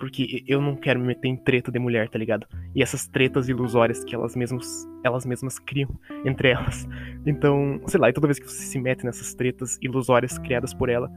Porque 0.00 0.42
eu 0.48 0.62
não 0.62 0.74
quero 0.74 0.98
me 0.98 1.08
meter 1.08 1.28
em 1.28 1.36
treta 1.36 1.70
de 1.70 1.78
mulher, 1.78 2.08
tá 2.08 2.18
ligado? 2.18 2.46
E 2.74 2.82
essas 2.82 3.06
tretas 3.06 3.50
ilusórias 3.50 4.02
que 4.02 4.14
elas 4.14 4.34
mesmas, 4.34 4.88
elas 5.04 5.26
mesmas 5.26 5.58
criam 5.58 5.90
entre 6.24 6.48
elas. 6.48 6.88
Então, 7.26 7.78
sei 7.86 8.00
lá, 8.00 8.08
e 8.08 8.12
toda 8.12 8.26
vez 8.26 8.38
que 8.38 8.46
você 8.46 8.62
se 8.62 8.78
mete 8.80 9.04
nessas 9.04 9.34
tretas 9.34 9.78
ilusórias 9.82 10.38
criadas 10.38 10.72
por 10.72 10.88
ela, 10.88 11.10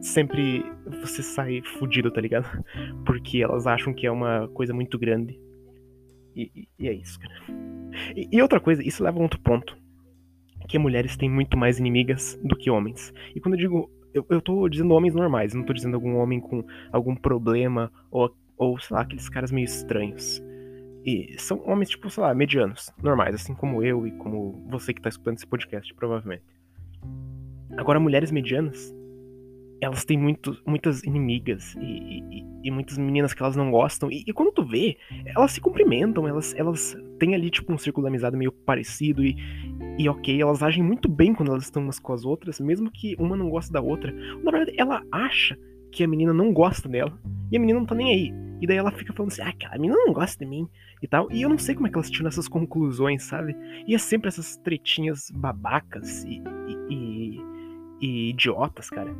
sempre 0.00 0.64
você 1.00 1.22
sai 1.22 1.62
fudido, 1.62 2.10
tá 2.10 2.20
ligado? 2.20 2.46
Porque 3.06 3.42
elas 3.42 3.66
acham 3.66 3.94
que 3.94 4.06
é 4.06 4.10
uma 4.10 4.48
coisa 4.48 4.74
muito 4.74 4.98
grande. 4.98 5.38
E, 6.34 6.68
e, 6.78 6.88
é 6.88 6.92
isso, 6.92 7.18
cara. 7.18 7.34
E, 8.16 8.28
e, 8.32 8.42
outra 8.42 8.58
coisa, 8.58 8.82
isso 8.82 9.04
leva 9.04 9.18
a 9.18 9.22
outro 9.22 9.40
ponto. 9.40 9.78
Que 10.68 10.78
mulheres 10.78 11.16
têm 11.16 11.30
muito 11.30 11.56
mais 11.56 11.78
inimigas 11.78 12.38
do 12.42 12.56
que 12.56 12.70
homens. 12.70 13.12
E 13.34 13.40
quando 13.40 13.54
eu 13.54 13.60
digo 13.60 13.99
eu, 14.12 14.24
eu 14.28 14.40
tô 14.40 14.68
dizendo 14.68 14.94
homens 14.94 15.14
normais, 15.14 15.54
não 15.54 15.64
tô 15.64 15.72
dizendo 15.72 15.94
algum 15.94 16.16
homem 16.16 16.40
com 16.40 16.64
algum 16.92 17.14
problema 17.14 17.90
ou, 18.10 18.34
ou 18.56 18.78
sei 18.78 18.94
lá, 18.94 19.02
aqueles 19.02 19.28
caras 19.28 19.50
meio 19.50 19.64
estranhos. 19.64 20.42
E 21.04 21.34
são 21.38 21.62
homens, 21.66 21.88
tipo, 21.88 22.10
sei 22.10 22.22
lá, 22.22 22.34
medianos, 22.34 22.92
normais, 23.02 23.34
assim 23.34 23.54
como 23.54 23.82
eu 23.82 24.06
e 24.06 24.12
como 24.12 24.62
você 24.68 24.92
que 24.92 25.00
tá 25.00 25.08
escutando 25.08 25.36
esse 25.36 25.46
podcast, 25.46 25.94
provavelmente. 25.94 26.44
Agora, 27.76 27.98
mulheres 27.98 28.30
medianas, 28.30 28.94
elas 29.80 30.04
têm 30.04 30.18
muito, 30.18 30.56
muitas 30.66 31.02
inimigas 31.02 31.74
e, 31.76 32.20
e, 32.20 32.44
e, 32.64 32.70
muitas 32.70 32.98
meninas 32.98 33.32
que 33.32 33.42
elas 33.42 33.56
não 33.56 33.70
gostam. 33.70 34.10
E, 34.10 34.22
e, 34.26 34.32
quando 34.32 34.52
tu 34.52 34.64
vê, 34.64 34.98
elas 35.34 35.52
se 35.52 35.60
cumprimentam, 35.60 36.28
elas, 36.28 36.54
elas 36.54 36.96
têm 37.18 37.34
ali, 37.34 37.50
tipo, 37.50 37.72
um 37.72 37.78
círculo 37.78 38.04
de 38.04 38.08
amizade 38.10 38.36
meio 38.36 38.52
parecido 38.52 39.24
e, 39.24 39.36
e 39.98 40.08
ok, 40.08 40.40
elas 40.40 40.62
agem 40.62 40.82
muito 40.82 41.08
bem 41.08 41.34
quando 41.34 41.50
elas 41.50 41.64
estão 41.64 41.82
umas 41.82 41.98
com 41.98 42.12
as 42.12 42.24
outras, 42.24 42.60
mesmo 42.60 42.90
que 42.90 43.16
uma 43.18 43.36
não 43.36 43.48
goste 43.48 43.72
da 43.72 43.80
outra. 43.80 44.12
Na 44.42 44.50
verdade, 44.50 44.78
ela 44.78 45.02
acha 45.10 45.58
que 45.90 46.04
a 46.04 46.08
menina 46.08 46.32
não 46.32 46.52
gosta 46.52 46.88
dela 46.88 47.18
e 47.50 47.56
a 47.56 47.60
menina 47.60 47.78
não 47.78 47.86
tá 47.86 47.94
nem 47.94 48.12
aí. 48.12 48.50
E 48.60 48.66
daí 48.66 48.76
ela 48.76 48.90
fica 48.90 49.14
falando 49.14 49.32
assim, 49.32 49.40
ah, 49.40 49.48
aquela 49.48 49.78
menina 49.78 49.96
não 49.96 50.12
gosta 50.12 50.44
de 50.44 50.48
mim 50.48 50.68
e 51.02 51.08
tal. 51.08 51.32
E 51.32 51.40
eu 51.40 51.48
não 51.48 51.56
sei 51.56 51.74
como 51.74 51.86
é 51.86 51.90
que 51.90 51.96
elas 51.96 52.10
tiram 52.10 52.28
essas 52.28 52.46
conclusões, 52.46 53.22
sabe? 53.22 53.56
E 53.86 53.94
é 53.94 53.98
sempre 53.98 54.28
essas 54.28 54.58
tretinhas 54.58 55.30
babacas 55.32 56.24
e, 56.24 56.42
e 58.00 58.30
idiotas, 58.30 58.90
cara. 58.90 59.14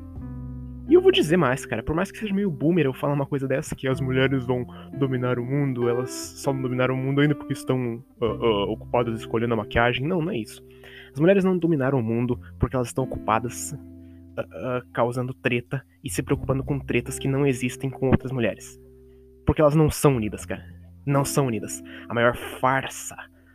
E 0.91 0.95
eu 0.95 1.01
vou 1.01 1.13
dizer 1.13 1.37
mais, 1.37 1.65
cara, 1.65 1.85
por 1.85 1.95
mais 1.95 2.11
que 2.11 2.19
seja 2.19 2.35
meio 2.35 2.51
boomer 2.51 2.85
eu 2.85 2.93
falar 2.93 3.15
uma 3.15 3.25
coisa 3.25 3.47
dessa, 3.47 3.77
que 3.77 3.87
as 3.87 4.01
mulheres 4.01 4.45
vão 4.45 4.67
dominar 4.99 5.39
o 5.39 5.45
mundo, 5.45 5.89
elas 5.89 6.11
só 6.11 6.53
não 6.53 6.63
dominaram 6.63 6.97
o 6.97 6.99
mundo 6.99 7.21
ainda 7.21 7.33
porque 7.33 7.53
estão 7.53 8.03
uh, 8.21 8.25
uh, 8.25 8.73
ocupadas 8.73 9.21
escolhendo 9.21 9.55
a 9.55 9.57
maquiagem. 9.57 10.05
Não, 10.05 10.21
não 10.21 10.33
é 10.33 10.39
isso. 10.39 10.67
As 11.13 11.21
mulheres 11.21 11.45
não 11.45 11.57
dominaram 11.57 12.01
o 12.01 12.03
mundo 12.03 12.41
porque 12.59 12.75
elas 12.75 12.89
estão 12.89 13.05
ocupadas 13.05 13.73
uh, 13.73 14.85
causando 14.93 15.33
treta 15.33 15.81
e 16.03 16.11
se 16.11 16.25
preocupando 16.25 16.65
com 16.65 16.81
tretas 16.81 17.21
que 17.21 17.29
não 17.29 17.47
existem 17.47 17.89
com 17.89 18.09
outras 18.09 18.33
mulheres. 18.33 18.77
Porque 19.47 19.63
elas 19.63 19.77
não 19.77 19.89
são 19.93 20.17
unidas, 20.17 20.45
cara. 20.45 20.65
Não 21.07 21.25
são 21.25 21.47
unidas. 21.47 21.81
A 22.09 22.15
maior 22.15 22.35
farsa, 22.37 23.15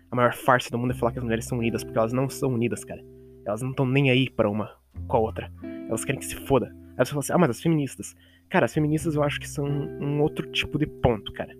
a 0.09 0.15
maior 0.15 0.33
farsa 0.33 0.71
do 0.71 0.77
mundo 0.77 0.91
é 0.91 0.93
falar 0.93 1.11
que 1.11 1.19
as 1.19 1.23
mulheres 1.25 1.43
são 1.43 1.57
unidas, 1.57 1.83
porque 1.83 1.99
elas 1.99 2.13
não 2.13 2.29
são 2.29 2.53
unidas, 2.53 2.85
cara. 2.85 3.03
Elas 3.45 3.61
não 3.61 3.71
estão 3.71 3.85
nem 3.85 4.09
aí 4.09 4.29
para 4.29 4.49
uma 4.49 4.71
com 5.05 5.17
a 5.17 5.19
outra. 5.19 5.51
Elas 5.89 6.05
querem 6.05 6.21
que 6.21 6.27
se 6.27 6.37
foda. 6.37 6.73
Aí 6.97 7.05
você 7.05 7.11
fala 7.11 7.19
assim, 7.19 7.33
ah, 7.33 7.37
mas 7.37 7.49
as 7.49 7.61
feministas. 7.61 8.15
Cara, 8.49 8.65
as 8.65 8.73
feministas 8.73 9.15
eu 9.15 9.23
acho 9.23 9.39
que 9.39 9.49
são 9.49 9.65
um 9.65 10.21
outro 10.21 10.49
tipo 10.51 10.77
de 10.77 10.85
ponto, 10.85 11.31
cara. 11.33 11.55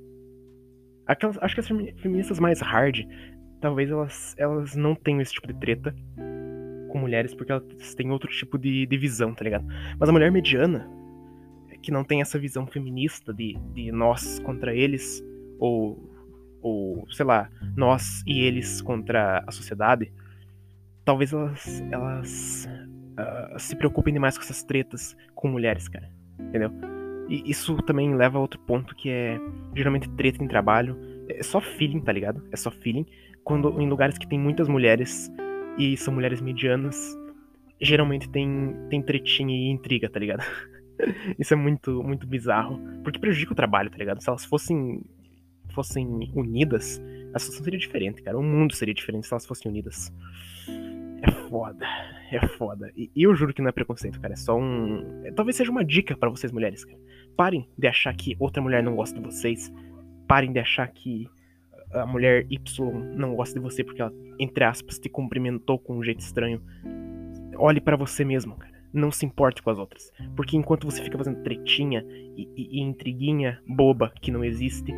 Aquelas, 1.05 1.37
acho 1.39 1.55
que 1.55 1.61
as 1.61 1.67
feministas 1.67 2.39
mais 2.39 2.61
hard, 2.61 3.05
talvez 3.61 3.91
elas, 3.91 4.35
elas 4.37 4.75
não 4.75 4.95
tenham 4.95 5.21
esse 5.21 5.33
tipo 5.33 5.47
de 5.47 5.53
treta 5.55 5.95
com 6.89 6.99
mulheres, 6.99 7.33
porque 7.35 7.51
elas 7.51 7.93
têm 7.95 8.09
outro 8.11 8.31
tipo 8.31 8.57
de, 8.57 8.85
de 8.85 8.97
visão, 8.97 9.33
tá 9.33 9.43
ligado? 9.43 9.65
Mas 9.99 10.09
a 10.09 10.11
mulher 10.11 10.31
mediana, 10.31 10.89
que 11.81 11.91
não 11.91 12.03
tem 12.03 12.21
essa 12.21 12.39
visão 12.39 12.65
feminista 12.65 13.33
de, 13.33 13.57
de 13.73 13.91
nós 13.91 14.39
contra 14.39 14.73
eles, 14.73 15.21
ou, 15.59 16.09
ou, 16.61 17.05
sei 17.11 17.25
lá, 17.25 17.49
nós 17.75 18.23
e 18.25 18.41
eles 18.41 18.81
contra 18.81 19.43
a 19.45 19.51
sociedade, 19.51 20.11
talvez 21.03 21.31
elas, 21.31 21.83
elas 21.91 22.67
uh, 23.19 23.59
se 23.59 23.75
preocupem 23.75 24.13
demais 24.13 24.37
com 24.37 24.43
essas 24.43 24.63
tretas 24.63 25.15
com 25.33 25.47
mulheres, 25.47 25.87
cara. 25.87 26.09
Entendeu? 26.39 26.71
E 27.29 27.49
isso 27.49 27.75
também 27.83 28.13
leva 28.15 28.37
a 28.37 28.41
outro 28.41 28.59
ponto 28.59 28.95
que 28.95 29.09
é 29.09 29.39
geralmente 29.75 30.09
treta 30.09 30.43
em 30.43 30.47
trabalho. 30.47 30.97
É 31.29 31.41
só 31.41 31.59
feeling, 31.59 32.01
tá 32.01 32.11
ligado? 32.11 32.43
É 32.51 32.55
só 32.55 32.69
feeling. 32.69 33.05
Quando 33.43 33.81
em 33.81 33.89
lugares 33.89 34.17
que 34.17 34.27
tem 34.27 34.39
muitas 34.39 34.67
mulheres 34.67 35.31
e 35.77 35.97
são 35.97 36.13
mulheres 36.13 36.41
medianas, 36.41 37.15
geralmente 37.81 38.29
tem, 38.29 38.75
tem 38.89 39.01
tretinha 39.01 39.55
e 39.55 39.71
intriga, 39.71 40.09
tá 40.09 40.19
ligado? 40.19 40.43
Isso 41.39 41.53
é 41.53 41.57
muito, 41.57 42.03
muito 42.03 42.27
bizarro. 42.27 42.79
Porque 43.03 43.19
prejudica 43.19 43.53
o 43.53 43.55
trabalho, 43.55 43.89
tá 43.89 43.97
ligado? 43.97 44.21
Se 44.21 44.29
elas 44.29 44.45
fossem, 44.45 45.01
fossem 45.73 46.31
unidas, 46.35 47.01
a 47.33 47.39
situação 47.39 47.63
seria 47.63 47.79
diferente, 47.79 48.21
cara. 48.21 48.37
O 48.37 48.43
mundo 48.43 48.73
seria 48.73 48.93
diferente 48.93 49.27
se 49.27 49.33
elas 49.33 49.45
fossem 49.45 49.69
unidas. 49.71 50.13
É 51.21 51.31
foda. 51.49 51.85
É 52.31 52.47
foda. 52.47 52.91
E, 52.95 53.11
eu 53.15 53.35
juro 53.35 53.53
que 53.53 53.61
não 53.61 53.69
é 53.69 53.71
preconceito, 53.71 54.19
cara. 54.19 54.33
É 54.33 54.37
só 54.37 54.57
um. 54.57 55.23
É, 55.25 55.31
talvez 55.31 55.55
seja 55.55 55.71
uma 55.71 55.83
dica 55.83 56.15
para 56.17 56.29
vocês 56.29 56.51
mulheres, 56.51 56.83
cara. 56.83 56.99
Parem 57.35 57.67
de 57.77 57.87
achar 57.87 58.15
que 58.15 58.35
outra 58.39 58.61
mulher 58.61 58.81
não 58.81 58.95
gosta 58.95 59.19
de 59.19 59.25
vocês. 59.25 59.71
Parem 60.27 60.51
de 60.51 60.59
achar 60.59 60.87
que 60.87 61.29
a 61.93 62.05
mulher 62.05 62.45
Y 62.49 62.91
não 63.15 63.35
gosta 63.35 63.59
de 63.59 63.63
você 63.63 63.83
porque 63.83 64.01
ela, 64.01 64.13
entre 64.39 64.63
aspas, 64.63 64.99
te 64.99 65.09
cumprimentou 65.09 65.77
com 65.77 65.97
um 65.97 66.03
jeito 66.03 66.19
estranho. 66.19 66.61
Olhe 67.57 67.79
para 67.79 67.95
você 67.95 68.25
mesmo, 68.25 68.55
cara. 68.55 68.73
Não 68.91 69.11
se 69.11 69.25
importe 69.25 69.61
com 69.61 69.69
as 69.69 69.77
outras. 69.77 70.11
Porque 70.35 70.57
enquanto 70.57 70.85
você 70.85 71.03
fica 71.03 71.17
fazendo 71.17 71.43
tretinha 71.43 72.05
e, 72.35 72.49
e, 72.55 72.79
e 72.79 72.81
intriguinha 72.81 73.61
boba 73.67 74.11
que 74.21 74.31
não 74.31 74.43
existe, 74.43 74.93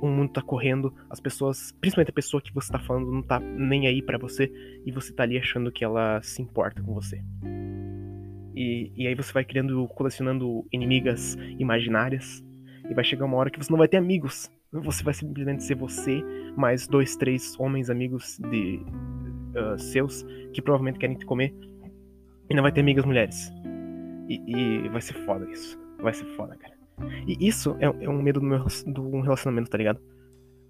o 0.00 0.06
mundo 0.08 0.32
tá 0.32 0.42
correndo, 0.42 0.94
as 1.10 1.20
pessoas, 1.20 1.72
principalmente 1.80 2.10
a 2.10 2.14
pessoa 2.14 2.40
que 2.40 2.52
você 2.52 2.72
tá 2.72 2.78
falando, 2.78 3.10
não 3.10 3.22
tá 3.22 3.38
nem 3.40 3.86
aí 3.86 4.02
para 4.02 4.18
você 4.18 4.52
e 4.84 4.92
você 4.92 5.12
tá 5.12 5.22
ali 5.22 5.38
achando 5.38 5.70
que 5.70 5.84
ela 5.84 6.20
se 6.22 6.42
importa 6.42 6.82
com 6.82 6.94
você. 6.94 7.22
E, 8.54 8.92
e 8.96 9.06
aí 9.06 9.14
você 9.14 9.32
vai 9.32 9.44
criando, 9.44 9.86
colecionando 9.88 10.66
inimigas 10.72 11.36
imaginárias 11.58 12.44
e 12.90 12.94
vai 12.94 13.04
chegar 13.04 13.24
uma 13.24 13.36
hora 13.36 13.50
que 13.50 13.58
você 13.58 13.70
não 13.70 13.78
vai 13.78 13.88
ter 13.88 13.96
amigos. 13.96 14.50
Você 14.72 15.02
vai 15.02 15.14
simplesmente 15.14 15.64
ser 15.64 15.76
você, 15.76 16.22
mais 16.56 16.86
dois, 16.86 17.16
três 17.16 17.58
homens 17.58 17.88
amigos 17.88 18.38
de 18.50 18.82
uh, 19.56 19.78
seus 19.78 20.24
que 20.52 20.60
provavelmente 20.60 20.98
querem 20.98 21.16
te 21.16 21.24
comer 21.24 21.54
e 22.50 22.54
não 22.54 22.62
vai 22.62 22.72
ter 22.72 22.80
amigas 22.80 23.04
mulheres. 23.04 23.52
E, 24.28 24.42
e 24.46 24.88
vai 24.88 25.00
ser 25.00 25.14
foda 25.24 25.48
isso. 25.50 25.78
Vai 26.00 26.12
ser 26.12 26.26
foda, 26.36 26.56
cara. 26.56 26.77
E 27.26 27.46
isso 27.46 27.76
é, 27.80 27.86
é 28.04 28.08
um 28.08 28.22
medo 28.22 28.40
do, 28.40 28.46
meu, 28.46 28.64
do 28.86 29.20
relacionamento, 29.20 29.70
tá 29.70 29.78
ligado? 29.78 30.00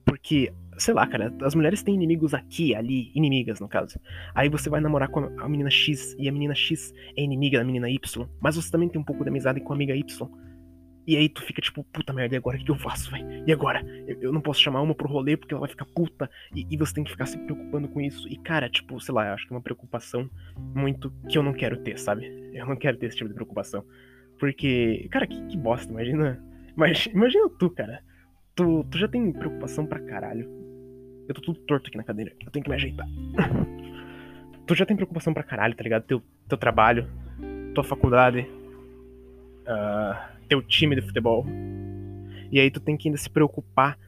Porque, 0.05 0.53
sei 0.79 0.95
lá, 0.95 1.07
cara, 1.07 1.35
as 1.43 1.55
mulheres 1.55 1.83
têm 1.83 1.95
inimigos 1.95 2.33
aqui, 2.33 2.75
ali, 2.75 3.13
inimigas, 3.15 3.61
no 3.61 3.69
caso. 3.69 4.01
Aí 4.35 4.49
você 4.49 4.71
vai 4.71 4.81
namorar 4.81 5.09
com 5.09 5.21
a, 5.21 5.49
menina 5.49 5.71
X 5.71 6.17
e 6.19 6.29
a 6.29 6.33
menina 6.33 6.55
X 6.55 6.95
é 7.17 7.23
inimiga 7.23 7.59
da 7.59 7.65
menina 7.65 7.91
Y, 7.91 8.29
mas 8.41 8.57
você 8.57 8.71
também 8.71 8.89
tem 8.89 9.01
um 9.01 9.05
pouco 9.05 9.23
de 9.23 9.29
amizade 9.29 9.61
com 9.61 9.73
a 9.73 9.77
amiga 9.77 9.95
Y. 9.95 10.29
E 11.07 11.17
aí 11.17 11.27
tu 11.29 11.43
fica 11.43 11.63
tipo, 11.63 11.83
puta 11.85 12.13
merda, 12.13 12.35
e 12.35 12.39
agora 12.39 12.59
o 12.59 12.65
que 12.65 12.71
eu 12.71 12.77
faço, 12.77 13.11
velho? 13.11 13.45
E 13.47 13.53
agora? 13.53 13.83
Eu, 14.07 14.21
eu, 14.21 14.33
não 14.33 14.43
posso 14.43 14.61
chamar 14.61 14.83
uma 14.83 14.95
pro 14.95 15.09
rolê 15.09 15.39
porque 15.39 15.55
ela 15.55 15.61
vai 15.61 15.71
ficar 15.71 15.87
puta. 15.87 16.31
E, 16.55 16.67
e, 16.71 16.77
você 16.77 16.93
tem 16.93 17.03
que 17.03 17.11
ficar 17.11 17.25
se 17.25 17.39
preocupando 17.39 17.89
com 17.89 17.99
isso. 17.99 18.29
E 18.29 18.37
cara, 18.37 18.69
tipo, 18.69 19.01
sei 19.01 19.15
lá, 19.15 19.29
eu 19.29 19.33
acho 19.33 19.47
que 19.47 19.53
é 19.53 19.57
uma 19.57 19.63
preocupação 19.63 20.29
muito 20.75 21.11
que 21.27 21.39
eu 21.39 21.43
não 21.43 21.55
quero 21.55 21.79
ter, 21.79 21.99
sabe? 21.99 22.27
Eu 22.53 22.67
não 22.67 22.77
quero 22.77 22.99
ter 22.99 23.07
esse 23.07 23.17
tipo 23.17 23.29
de 23.29 23.35
preocupação. 23.35 23.83
Porque, 24.39 25.09
cara, 25.11 25.27
que, 25.27 25.41
que 25.47 25.57
bosta, 25.57 25.91
imagina. 25.91 26.43
Mas, 26.77 27.07
imagina 27.07 27.49
tu, 27.59 27.71
cara. 27.71 28.01
Tu, 28.55 28.85
tu 28.91 28.99
já 28.99 29.09
tem 29.09 29.33
preocupação 29.33 29.87
pra 29.87 30.01
caralho. 30.01 30.49
Eu 31.29 31.35
tô 31.35 31.41
tudo 31.41 31.59
torto 31.61 31.89
aqui 31.89 31.97
na 31.97 32.05
cadeira. 32.05 32.33
Eu 32.45 32.51
tenho 32.51 32.63
que 32.63 32.71
me 32.71 32.77
ajeitar. 32.77 33.07
tu 34.67 34.75
já 34.75 34.87
tem 34.87 34.97
preocupação 34.97 35.35
pra 35.35 35.43
caralho, 35.43 35.75
tá 35.75 35.83
ligado? 35.83 36.05
Teu, 36.05 36.23
teu 36.49 36.59
trabalho, 36.59 37.09
tua 37.75 37.85
faculdade, 37.85 38.47
uh, 39.67 40.39
teu 40.49 40.63
time 40.63 40.95
de 40.95 41.03
futebol. 41.03 41.47
E 42.51 42.59
aí 42.59 42.71
tu 42.71 42.81
tem 42.81 42.97
que 42.97 43.09
ainda 43.09 43.19
se 43.19 43.29
preocupar 43.29 43.99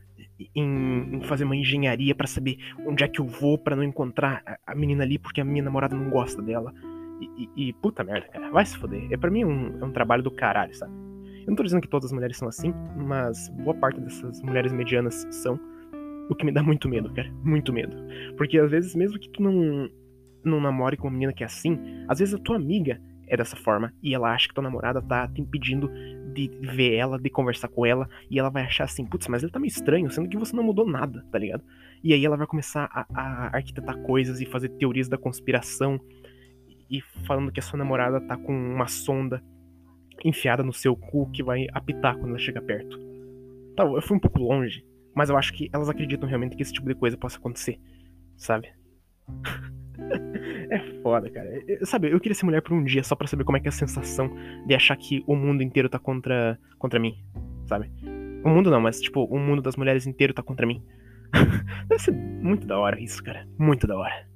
em, 0.54 1.16
em 1.16 1.20
fazer 1.22 1.44
uma 1.44 1.56
engenharia 1.56 2.14
para 2.14 2.26
saber 2.26 2.58
onde 2.86 3.04
é 3.04 3.08
que 3.08 3.20
eu 3.20 3.26
vou 3.26 3.58
para 3.58 3.76
não 3.76 3.82
encontrar 3.82 4.42
a, 4.46 4.72
a 4.72 4.74
menina 4.74 5.04
ali 5.04 5.18
porque 5.18 5.40
a 5.40 5.44
minha 5.44 5.62
namorada 5.62 5.96
não 5.96 6.08
gosta 6.08 6.40
dela. 6.40 6.72
E, 7.20 7.50
e, 7.56 7.72
puta 7.74 8.02
merda, 8.02 8.28
cara, 8.28 8.50
vai 8.50 8.64
se 8.64 8.76
foder. 8.78 9.06
É 9.10 9.16
para 9.16 9.30
mim 9.30 9.44
um, 9.44 9.78
é 9.80 9.84
um 9.84 9.92
trabalho 9.92 10.22
do 10.22 10.30
caralho, 10.30 10.74
sabe? 10.74 10.92
Eu 11.40 11.48
não 11.48 11.54
tô 11.54 11.62
dizendo 11.62 11.82
que 11.82 11.88
todas 11.88 12.06
as 12.06 12.12
mulheres 12.12 12.36
são 12.36 12.48
assim, 12.48 12.72
mas 12.96 13.48
boa 13.48 13.74
parte 13.74 14.00
dessas 14.00 14.40
mulheres 14.42 14.72
medianas 14.72 15.26
são. 15.30 15.58
O 16.28 16.34
que 16.34 16.44
me 16.44 16.52
dá 16.52 16.62
muito 16.62 16.88
medo, 16.88 17.12
cara. 17.12 17.30
Muito 17.42 17.72
medo. 17.72 17.96
Porque 18.36 18.58
às 18.58 18.70
vezes, 18.70 18.94
mesmo 18.94 19.18
que 19.18 19.28
tu 19.30 19.42
não, 19.42 19.90
não 20.44 20.60
namore 20.60 20.96
com 20.96 21.08
uma 21.08 21.12
menina 21.12 21.32
que 21.32 21.42
é 21.42 21.46
assim, 21.46 21.78
às 22.08 22.18
vezes 22.20 22.34
a 22.34 22.38
tua 22.38 22.56
amiga 22.56 23.00
é 23.26 23.36
dessa 23.36 23.56
forma 23.56 23.92
e 24.02 24.14
ela 24.14 24.32
acha 24.32 24.48
que 24.48 24.54
tua 24.54 24.62
namorada 24.62 25.00
tá 25.00 25.26
te 25.28 25.40
impedindo 25.40 25.90
de 26.32 26.48
ver 26.60 26.94
ela, 26.94 27.18
de 27.18 27.30
conversar 27.30 27.68
com 27.68 27.84
ela, 27.86 28.08
e 28.30 28.38
ela 28.38 28.50
vai 28.50 28.64
achar 28.64 28.84
assim, 28.84 29.04
putz, 29.04 29.26
mas 29.28 29.42
ele 29.42 29.52
tá 29.52 29.58
meio 29.58 29.70
estranho, 29.70 30.10
sendo 30.10 30.28
que 30.28 30.36
você 30.36 30.54
não 30.54 30.62
mudou 30.62 30.86
nada, 30.86 31.24
tá 31.30 31.38
ligado? 31.38 31.62
E 32.02 32.12
aí 32.12 32.24
ela 32.24 32.36
vai 32.36 32.46
começar 32.46 32.88
a, 32.92 33.06
a 33.12 33.56
arquitetar 33.56 33.98
coisas 34.02 34.40
e 34.40 34.46
fazer 34.46 34.68
teorias 34.70 35.08
da 35.08 35.18
conspiração 35.18 36.00
e 36.90 37.00
falando 37.26 37.52
que 37.52 37.60
a 37.60 37.62
sua 37.62 37.78
namorada 37.78 38.20
tá 38.20 38.36
com 38.36 38.52
uma 38.52 38.88
sonda 38.88 39.42
enfiada 40.24 40.62
no 40.62 40.72
seu 40.72 40.96
cu 40.96 41.30
que 41.30 41.42
vai 41.42 41.66
apitar 41.72 42.16
quando 42.16 42.30
ela 42.30 42.38
chega 42.38 42.60
perto. 42.60 42.98
Tá, 43.76 43.84
eu 43.84 44.02
fui 44.02 44.16
um 44.16 44.20
pouco 44.20 44.38
longe, 44.40 44.84
mas 45.14 45.30
eu 45.30 45.36
acho 45.36 45.52
que 45.52 45.70
elas 45.72 45.88
acreditam 45.88 46.28
realmente 46.28 46.56
que 46.56 46.62
esse 46.62 46.72
tipo 46.72 46.88
de 46.88 46.94
coisa 46.94 47.16
possa 47.16 47.38
acontecer, 47.38 47.80
sabe? 48.36 48.68
é 50.70 50.78
foda, 51.02 51.30
cara. 51.30 51.48
Eu, 51.66 51.86
sabe, 51.86 52.10
eu 52.10 52.20
queria 52.20 52.34
ser 52.34 52.44
mulher 52.44 52.62
por 52.62 52.72
um 52.72 52.84
dia 52.84 53.02
só 53.02 53.14
para 53.14 53.26
saber 53.26 53.44
como 53.44 53.56
é 53.56 53.60
que 53.60 53.68
é 53.68 53.70
a 53.70 53.72
sensação 53.72 54.30
de 54.66 54.74
achar 54.74 54.96
que 54.96 55.22
o 55.26 55.36
mundo 55.36 55.62
inteiro 55.62 55.88
tá 55.88 55.98
contra, 55.98 56.58
contra 56.78 56.98
mim, 56.98 57.14
sabe? 57.66 57.90
O 58.44 58.48
mundo 58.48 58.70
não, 58.70 58.80
mas 58.80 59.00
tipo, 59.00 59.24
o 59.24 59.38
mundo 59.38 59.62
das 59.62 59.76
mulheres 59.76 60.06
inteiro 60.06 60.34
tá 60.34 60.42
contra 60.42 60.66
mim. 60.66 60.82
Deve 61.88 62.02
ser 62.02 62.12
muito 62.12 62.66
da 62.66 62.78
hora 62.78 63.00
isso, 63.00 63.22
cara. 63.22 63.46
Muito 63.58 63.86
da 63.86 63.96
hora. 63.96 64.29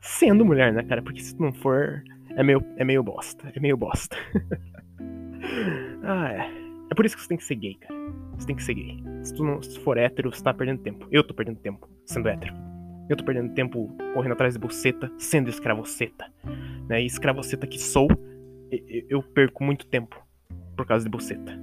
Sendo 0.00 0.44
mulher, 0.44 0.72
né, 0.72 0.82
cara? 0.82 1.02
Porque 1.02 1.20
se 1.20 1.36
tu 1.36 1.42
não 1.42 1.52
for, 1.52 2.02
é 2.36 2.42
meio, 2.42 2.64
é 2.76 2.84
meio 2.84 3.02
bosta. 3.02 3.52
É 3.54 3.60
meio 3.60 3.76
bosta. 3.76 4.16
ah, 6.02 6.32
é. 6.32 6.50
É 6.90 6.94
por 6.94 7.06
isso 7.06 7.16
que 7.16 7.22
você 7.22 7.28
tem 7.28 7.38
que 7.38 7.44
ser 7.44 7.54
gay, 7.56 7.74
cara. 7.74 7.94
Você 8.36 8.46
tem 8.46 8.56
que 8.56 8.62
ser 8.62 8.74
gay. 8.74 9.02
Se 9.22 9.34
tu 9.34 9.44
não 9.44 9.62
se 9.62 9.78
for 9.80 9.96
hétero, 9.98 10.32
você 10.32 10.42
tá 10.42 10.52
perdendo 10.52 10.80
tempo. 10.80 11.06
Eu 11.10 11.22
tô 11.22 11.34
perdendo 11.34 11.58
tempo 11.58 11.88
sendo 12.06 12.28
hétero. 12.28 12.54
Eu 13.08 13.16
tô 13.16 13.24
perdendo 13.24 13.52
tempo 13.54 13.94
correndo 14.14 14.32
atrás 14.32 14.54
de 14.54 14.60
buceta, 14.60 15.12
sendo 15.18 15.50
escravoceta. 15.50 16.32
Né? 16.88 17.02
E 17.02 17.06
escravoceta 17.06 17.66
que 17.66 17.78
sou, 17.78 18.08
eu 19.08 19.22
perco 19.22 19.62
muito 19.62 19.86
tempo 19.86 20.16
por 20.76 20.86
causa 20.86 21.04
de 21.04 21.10
buceta. 21.10 21.60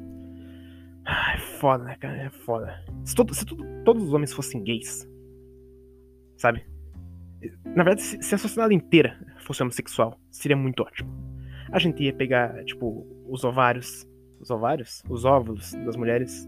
É 1.34 1.38
foda, 1.38 1.86
né, 1.86 1.96
cara? 1.96 2.17
É 2.17 2.29
foda. 2.29 2.84
Se, 3.06 3.15
todo, 3.15 3.34
se 3.34 3.46
todo, 3.46 3.63
todos 3.84 4.03
os 4.03 4.13
homens 4.13 4.34
fossem 4.34 4.62
gays, 4.62 5.10
sabe? 6.38 6.65
Na 7.66 7.84
verdade, 7.84 8.01
se, 8.01 8.36
a 8.36 8.38
sociedade 8.38 8.74
inteira 8.74 9.18
fosse 9.39 9.62
homossexual, 9.62 10.20
seria 10.30 10.58
muito 10.58 10.82
ótimo. 10.82 11.10
A 11.72 11.80
gente 11.80 12.04
ia 12.04 12.13
pegar, 12.13 12.63
tipo, 12.66 13.06
os 13.27 13.44
ovários. 13.44 14.08
Os 14.39 14.50
ovários? 14.50 15.04
Os 15.10 15.25
óvulos 15.25 15.74
das 15.86 15.96
mulheres. 15.96 16.48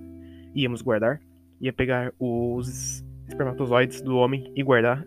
Íamos 0.55 0.81
guardar. 0.81 1.19
Ia 1.59 1.73
pegar 1.73 2.13
os 2.19 3.03
espermatozoides 3.27 4.01
do 4.01 4.15
homem 4.15 4.51
e 4.55 4.63
guardar 4.63 5.05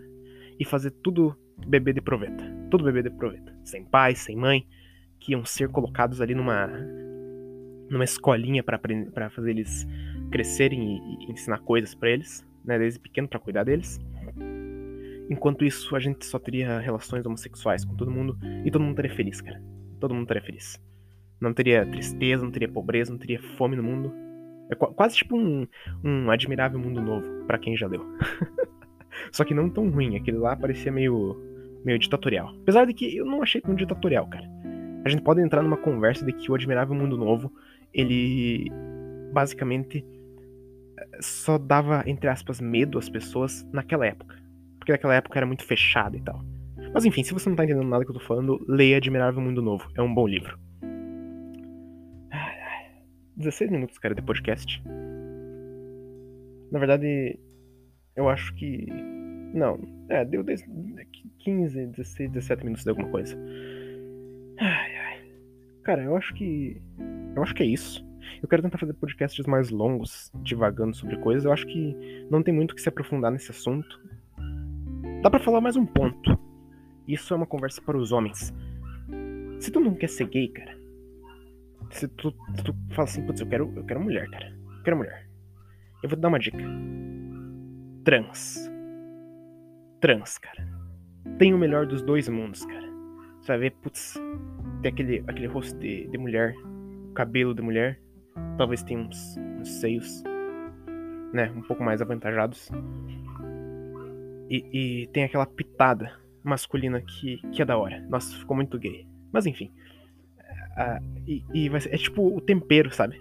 e 0.58 0.64
fazer 0.64 0.90
tudo 0.90 1.37
bebê 1.66 1.92
de 1.92 2.00
proveta. 2.00 2.44
Tudo 2.70 2.84
bebê 2.84 3.02
de 3.02 3.11
proveta. 3.11 3.56
Sem 3.64 3.84
pai, 3.84 4.14
sem 4.14 4.37
mãe, 4.37 4.66
que 5.18 5.32
iam 5.32 5.44
ser 5.44 5.68
colocados 5.68 6.20
ali 6.20 6.34
numa 6.34 6.68
numa 7.90 8.04
escolinha 8.04 8.62
para 8.62 9.30
fazer 9.30 9.50
eles 9.50 9.87
crescerem 10.30 10.96
e, 10.96 11.26
e 11.26 11.32
ensinar 11.32 11.58
coisas 11.61 11.94
para 11.94 12.11
eles, 12.11 12.44
né, 12.64 12.78
desde 12.78 12.99
pequeno 12.99 13.28
para 13.28 13.38
cuidar 13.38 13.64
deles. 13.64 14.00
Enquanto 15.32 15.64
isso, 15.64 15.96
a 15.96 15.98
gente 15.98 16.26
só 16.26 16.38
teria 16.38 16.78
relações 16.78 17.24
homossexuais 17.24 17.86
com 17.86 17.96
todo 17.96 18.10
mundo 18.10 18.38
e 18.66 18.70
todo 18.70 18.82
mundo 18.82 18.90
estaria 18.90 19.16
feliz, 19.16 19.40
cara. 19.40 19.62
Todo 19.98 20.12
mundo 20.12 20.24
estaria 20.24 20.42
feliz. 20.42 20.78
Não 21.40 21.54
teria 21.54 21.86
tristeza, 21.86 22.44
não 22.44 22.50
teria 22.50 22.68
pobreza, 22.68 23.10
não 23.10 23.18
teria 23.18 23.40
fome 23.56 23.74
no 23.74 23.82
mundo. 23.82 24.12
É 24.70 24.74
quase 24.74 25.16
tipo 25.16 25.34
um, 25.34 25.66
um 26.04 26.30
admirável 26.30 26.78
mundo 26.78 27.00
novo, 27.00 27.26
para 27.46 27.58
quem 27.58 27.74
já 27.74 27.86
leu. 27.86 28.04
Só 29.32 29.42
que 29.42 29.54
não 29.54 29.70
tão 29.70 29.88
ruim, 29.88 30.16
aquele 30.16 30.36
lá 30.36 30.54
parecia 30.54 30.92
meio, 30.92 31.34
meio 31.82 31.98
ditatorial. 31.98 32.54
Apesar 32.60 32.84
de 32.84 32.92
que 32.92 33.16
eu 33.16 33.24
não 33.24 33.42
achei 33.42 33.62
tão 33.62 33.74
ditatorial, 33.74 34.26
cara. 34.26 34.46
A 35.06 35.08
gente 35.08 35.22
pode 35.22 35.40
entrar 35.40 35.62
numa 35.62 35.78
conversa 35.78 36.26
de 36.26 36.32
que 36.34 36.52
o 36.52 36.54
Admirável 36.54 36.94
Mundo 36.94 37.16
Novo, 37.16 37.50
ele 37.90 38.70
basicamente 39.32 40.04
só 41.23 41.56
dava, 41.56 42.02
entre 42.06 42.28
aspas, 42.28 42.60
medo 42.60 42.99
às 42.99 43.08
pessoas 43.08 43.66
naquela 43.73 44.06
época. 44.06 44.42
Porque 44.82 44.90
naquela 44.90 45.14
época 45.14 45.38
era 45.38 45.47
muito 45.47 45.64
fechado 45.64 46.16
e 46.16 46.21
tal. 46.21 46.45
Mas 46.92 47.04
enfim, 47.04 47.23
se 47.23 47.32
você 47.32 47.49
não 47.49 47.54
tá 47.54 47.62
entendendo 47.64 47.86
nada 47.86 48.04
que 48.04 48.10
eu 48.10 48.14
tô 48.14 48.21
falando, 48.21 48.58
leia 48.68 48.97
Admirável 48.97 49.40
Mundo 49.40 49.62
Novo. 49.62 49.88
É 49.97 50.02
um 50.02 50.12
bom 50.12 50.26
livro. 50.26 50.58
16 53.36 53.71
minutos, 53.71 53.97
cara, 53.99 54.12
de 54.12 54.23
podcast. 54.23 54.82
Na 56.73 56.80
verdade, 56.80 57.38
eu 58.16 58.28
acho 58.28 58.52
que. 58.56 58.86
Não, 59.54 59.78
é, 60.08 60.25
deu 60.25 60.45
15, 61.38 61.86
16, 61.86 62.32
17 62.32 62.64
minutos 62.64 62.82
de 62.82 62.90
alguma 62.90 63.08
coisa. 63.08 63.38
Ai, 64.58 64.97
ai. 64.97 65.21
Cara, 65.84 66.02
eu 66.02 66.16
acho 66.16 66.34
que. 66.34 66.82
Eu 67.36 67.42
acho 67.45 67.54
que 67.54 67.62
é 67.62 67.66
isso. 67.66 68.04
Eu 68.42 68.49
quero 68.49 68.62
tentar 68.62 68.78
fazer 68.78 68.95
podcasts 68.95 69.47
mais 69.47 69.71
longos, 69.71 70.32
divagando 70.42 70.97
sobre 70.97 71.16
coisas. 71.18 71.45
Eu 71.45 71.52
acho 71.52 71.66
que 71.68 71.97
não 72.28 72.42
tem 72.42 72.52
muito 72.52 72.75
que 72.75 72.82
se 72.82 72.88
aprofundar 72.88 73.30
nesse 73.30 73.52
assunto. 73.52 74.00
Dá 75.23 75.30
para 75.30 75.39
falar 75.39 75.61
mais 75.61 75.76
um 75.76 75.87
ponto. 75.87 76.37
Isso 77.06 77.32
é 77.32 77.37
uma 77.37 77.47
conversa 77.47 77.80
para 77.80 77.97
os 77.97 78.11
homens. 78.11 78.52
Se 79.61 79.71
tu 79.71 79.78
não 79.78 79.95
quer 79.95 80.08
ser 80.08 80.26
gay, 80.26 80.49
cara, 80.49 80.76
se 81.91 82.08
tu, 82.08 82.32
tu 82.65 82.75
fala 82.91 83.04
assim, 83.04 83.25
putz, 83.25 83.41
eu 83.41 83.47
quero, 83.47 83.73
eu 83.76 83.85
quero 83.85 84.00
mulher, 84.00 84.28
cara. 84.28 84.52
Eu 84.78 84.82
quero 84.82 84.97
mulher. 84.97 85.30
Eu 86.02 86.08
vou 86.08 86.19
te 86.19 86.21
dar 86.21 86.26
uma 86.26 86.41
dica. 86.41 86.58
Trans. 88.04 88.69
Trans, 90.00 90.39
cara. 90.39 90.69
Tem 91.39 91.54
o 91.54 91.58
melhor 91.58 91.87
dos 91.87 92.02
dois 92.02 92.28
mundos, 92.28 92.65
cara. 92.65 92.89
Você 93.41 93.47
vai 93.47 93.58
ver, 93.58 93.71
putz, 93.80 94.21
tem 94.82 94.91
aquele, 94.91 95.23
aquele 95.28 95.47
rosto 95.47 95.78
de, 95.78 96.08
de 96.08 96.19
mulher, 96.19 96.52
cabelo 97.15 97.54
de 97.54 97.63
mulher. 97.63 98.00
Talvez 98.58 98.82
tenha 98.82 98.99
uns, 98.99 99.37
uns 99.61 99.69
seios, 99.69 100.25
né, 101.32 101.49
um 101.54 101.63
pouco 101.63 101.85
mais 101.85 102.02
avantajados. 102.02 102.69
E, 104.52 104.67
e, 104.71 105.06
tem 105.06 105.25
aquela 105.25 105.47
pitada 105.47 106.12
masculina 106.45 107.00
que, 107.00 107.38
que 107.52 107.62
é 107.62 107.65
da 107.65 107.78
hora. 107.78 108.04
Nossa, 108.10 108.36
ficou 108.36 108.54
muito 108.54 108.78
gay. 108.78 109.06
Mas 109.32 109.47
enfim. 109.47 109.71
Ah, 110.76 111.00
e, 111.26 111.43
e 111.54 111.80
ser, 111.80 111.95
é 111.95 111.97
tipo 111.97 112.36
o 112.36 112.38
tempero, 112.38 112.93
sabe? 112.93 113.19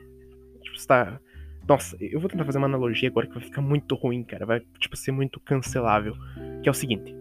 Tipo, 0.62 0.78
você 0.78 0.86
tá. 0.86 1.22
Nossa, 1.66 1.96
eu 2.02 2.20
vou 2.20 2.30
tentar 2.30 2.44
fazer 2.44 2.58
uma 2.58 2.68
analogia 2.68 3.08
agora 3.08 3.28
que 3.28 3.34
vai 3.34 3.44
ficar 3.44 3.62
muito 3.62 3.96
ruim, 3.96 4.26
cara. 4.26 4.46
Vai, 4.46 4.60
tipo, 4.78 4.98
ser 4.98 5.14
muito 5.14 5.40
cancelável. 5.40 6.18
Que 6.62 6.68
é 6.68 6.72
o 6.72 6.76
seguinte: 6.76 7.16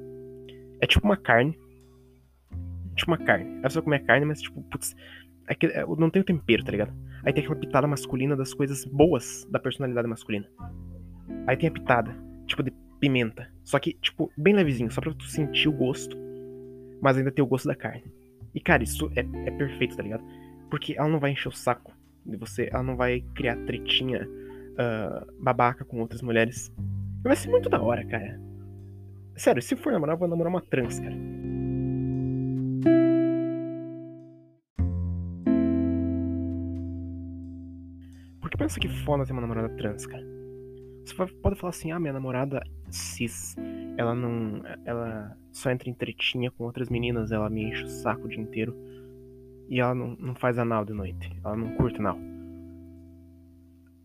é 0.81 0.88
tipo 0.88 1.07
uma 1.07 1.16
carne. 1.16 1.57
Tipo 2.96 3.12
uma 3.12 3.18
carne. 3.18 3.61
Você 3.62 3.75
vai 3.75 3.85
comer 3.85 4.01
carne, 4.01 4.27
mas, 4.27 4.42
tipo, 4.42 4.61
putz, 4.62 4.96
aquele, 5.46 5.73
é, 5.73 5.87
não 5.87 6.11
tem 6.11 6.20
o 6.20 6.25
tempero, 6.25 6.64
tá 6.64 6.73
ligado? 6.73 6.92
Aí 7.25 7.33
tem 7.33 7.44
aquela 7.44 7.61
pitada 7.61 7.87
masculina 7.87 8.35
das 8.35 8.53
coisas 8.53 8.85
boas 8.85 9.46
da 9.53 9.61
personalidade 9.61 10.09
masculina. 10.09 10.49
Aí 11.46 11.57
tem 11.57 11.68
a 11.68 11.73
pitada, 11.73 12.12
tipo, 12.49 12.64
de 12.64 12.73
pimenta. 13.01 13.51
Só 13.65 13.79
que, 13.79 13.95
tipo, 13.95 14.31
bem 14.37 14.55
levezinho, 14.55 14.91
só 14.91 15.01
pra 15.01 15.15
tu 15.15 15.25
sentir 15.25 15.69
o 15.69 15.73
gosto. 15.73 16.17
Mas 17.01 17.17
ainda 17.17 17.33
tem 17.33 17.43
o 17.43 17.49
gosto 17.49 17.67
da 17.67 17.75
carne. 17.75 18.05
E, 18.55 18.61
cara, 18.61 18.83
isso 18.83 19.11
é, 19.17 19.21
é 19.21 19.51
perfeito, 19.51 19.97
tá 19.97 20.03
ligado? 20.03 20.23
Porque 20.71 20.95
ela 20.97 21.09
não 21.09 21.19
vai 21.19 21.33
encher 21.33 21.49
o 21.49 21.53
saco 21.53 21.93
de 22.25 22.37
você, 22.37 22.69
ela 22.71 22.83
não 22.83 22.97
vai 22.97 23.23
criar 23.35 23.57
tretinha 23.65 24.29
uh, 24.29 25.43
babaca 25.43 25.85
com 25.85 26.01
outras 26.01 26.21
mulheres. 26.21 26.73
Vai 27.23 27.37
ser 27.37 27.49
muito 27.49 27.69
da 27.69 27.81
hora, 27.81 28.05
cara. 28.05 28.41
Sério, 29.37 29.63
se 29.63 29.75
for 29.77 29.93
namorar, 29.93 30.15
eu 30.15 30.19
vou 30.19 30.29
namorar 30.29 30.53
uma 30.53 30.61
trans, 30.61 31.01
cara. 31.01 31.17
Porque 38.41 38.57
pensa 38.57 38.79
que 38.79 38.89
foda 39.05 39.25
ter 39.25 39.33
uma 39.33 39.41
namorada 39.41 39.69
trans, 39.77 40.07
cara. 40.07 40.25
Você 41.05 41.15
pode 41.15 41.57
falar 41.59 41.71
assim, 41.71 41.91
ah, 41.93 41.99
minha 41.99 42.13
namorada 42.13 42.63
cis, 42.96 43.57
ela 43.96 44.14
não. 44.14 44.62
Ela 44.85 45.37
só 45.53 45.70
entra 45.70 45.88
em 45.88 45.94
tretinha 45.94 46.50
com 46.50 46.64
outras 46.64 46.88
meninas, 46.88 47.33
ela 47.33 47.50
me 47.50 47.64
enche 47.64 47.85
o 47.85 47.88
saco 47.88 48.24
o 48.26 48.29
dia 48.29 48.40
inteiro. 48.40 48.74
E 49.68 49.81
ela 49.81 49.94
não, 49.94 50.16
não 50.18 50.35
faz 50.35 50.59
anal 50.59 50.85
de 50.85 50.92
noite. 50.92 51.31
Ela 51.44 51.57
não 51.57 51.74
curte 51.76 52.00
anal. 52.00 52.18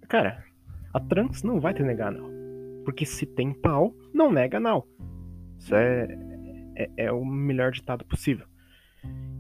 Cara, 0.08 0.44
a 0.94 1.00
trans 1.00 1.42
não 1.44 1.60
vai 1.60 1.74
te 1.74 1.82
negar 1.82 2.10
anal. 2.10 2.30
Porque 2.84 3.06
se 3.06 3.26
tem 3.26 3.52
pau, 3.52 3.96
não 4.14 4.32
nega 4.32 4.58
anal. 4.58 4.88
Isso 5.58 5.74
é, 5.74 6.08
é, 6.76 6.90
é 6.98 7.12
o 7.12 7.26
melhor 7.26 7.72
ditado 7.72 8.06
possível. 8.06 8.46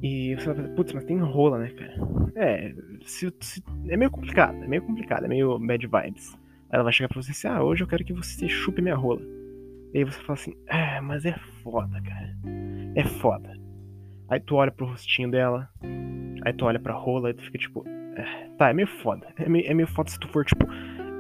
E 0.01 0.35
você 0.35 0.47
vai 0.47 0.55
falar, 0.55 0.75
putz, 0.75 0.93
mas 0.93 1.05
tem 1.05 1.17
rola, 1.17 1.59
né, 1.59 1.69
cara? 1.69 1.95
É, 2.35 2.73
se, 3.03 3.33
se, 3.39 3.63
é 3.87 3.97
meio 3.97 4.11
complicado, 4.11 4.63
é 4.63 4.67
meio 4.67 4.81
complicado, 4.81 5.25
é 5.25 5.27
meio 5.27 5.57
bad 5.59 5.87
vibes. 5.87 6.37
Ela 6.75 6.83
vai 6.83 6.91
chegar 6.91 7.07
pra 7.07 7.21
você 7.21 7.31
assim, 7.31 7.47
ah, 7.47 7.63
hoje 7.63 7.85
eu 7.85 7.87
quero 7.87 8.03
que 8.03 8.11
você 8.11 8.49
chupe 8.49 8.81
minha 8.81 8.97
rola. 8.97 9.21
E 9.93 9.99
aí 9.99 10.03
você 10.03 10.19
fala 10.19 10.33
assim, 10.33 10.53
ah, 10.67 11.01
mas 11.01 11.25
é 11.25 11.33
foda, 11.63 12.01
cara. 12.01 12.35
É 12.95 13.03
foda. 13.05 13.57
Aí 14.27 14.41
tu 14.41 14.55
olha 14.55 14.71
pro 14.71 14.85
rostinho 14.85 15.31
dela, 15.31 15.69
aí 16.43 16.51
tu 16.51 16.65
olha 16.65 16.77
pra 16.77 16.93
rola 16.93 17.29
e 17.29 17.33
tu 17.33 17.43
fica 17.43 17.57
tipo, 17.59 17.85
ah, 17.87 18.49
tá, 18.57 18.69
é 18.71 18.73
meio 18.73 18.89
foda. 18.89 19.25
É 19.37 19.47
meio, 19.47 19.65
é 19.65 19.73
meio 19.73 19.87
foda 19.87 20.09
se 20.09 20.19
tu 20.19 20.27
for, 20.27 20.43
tipo, 20.43 20.67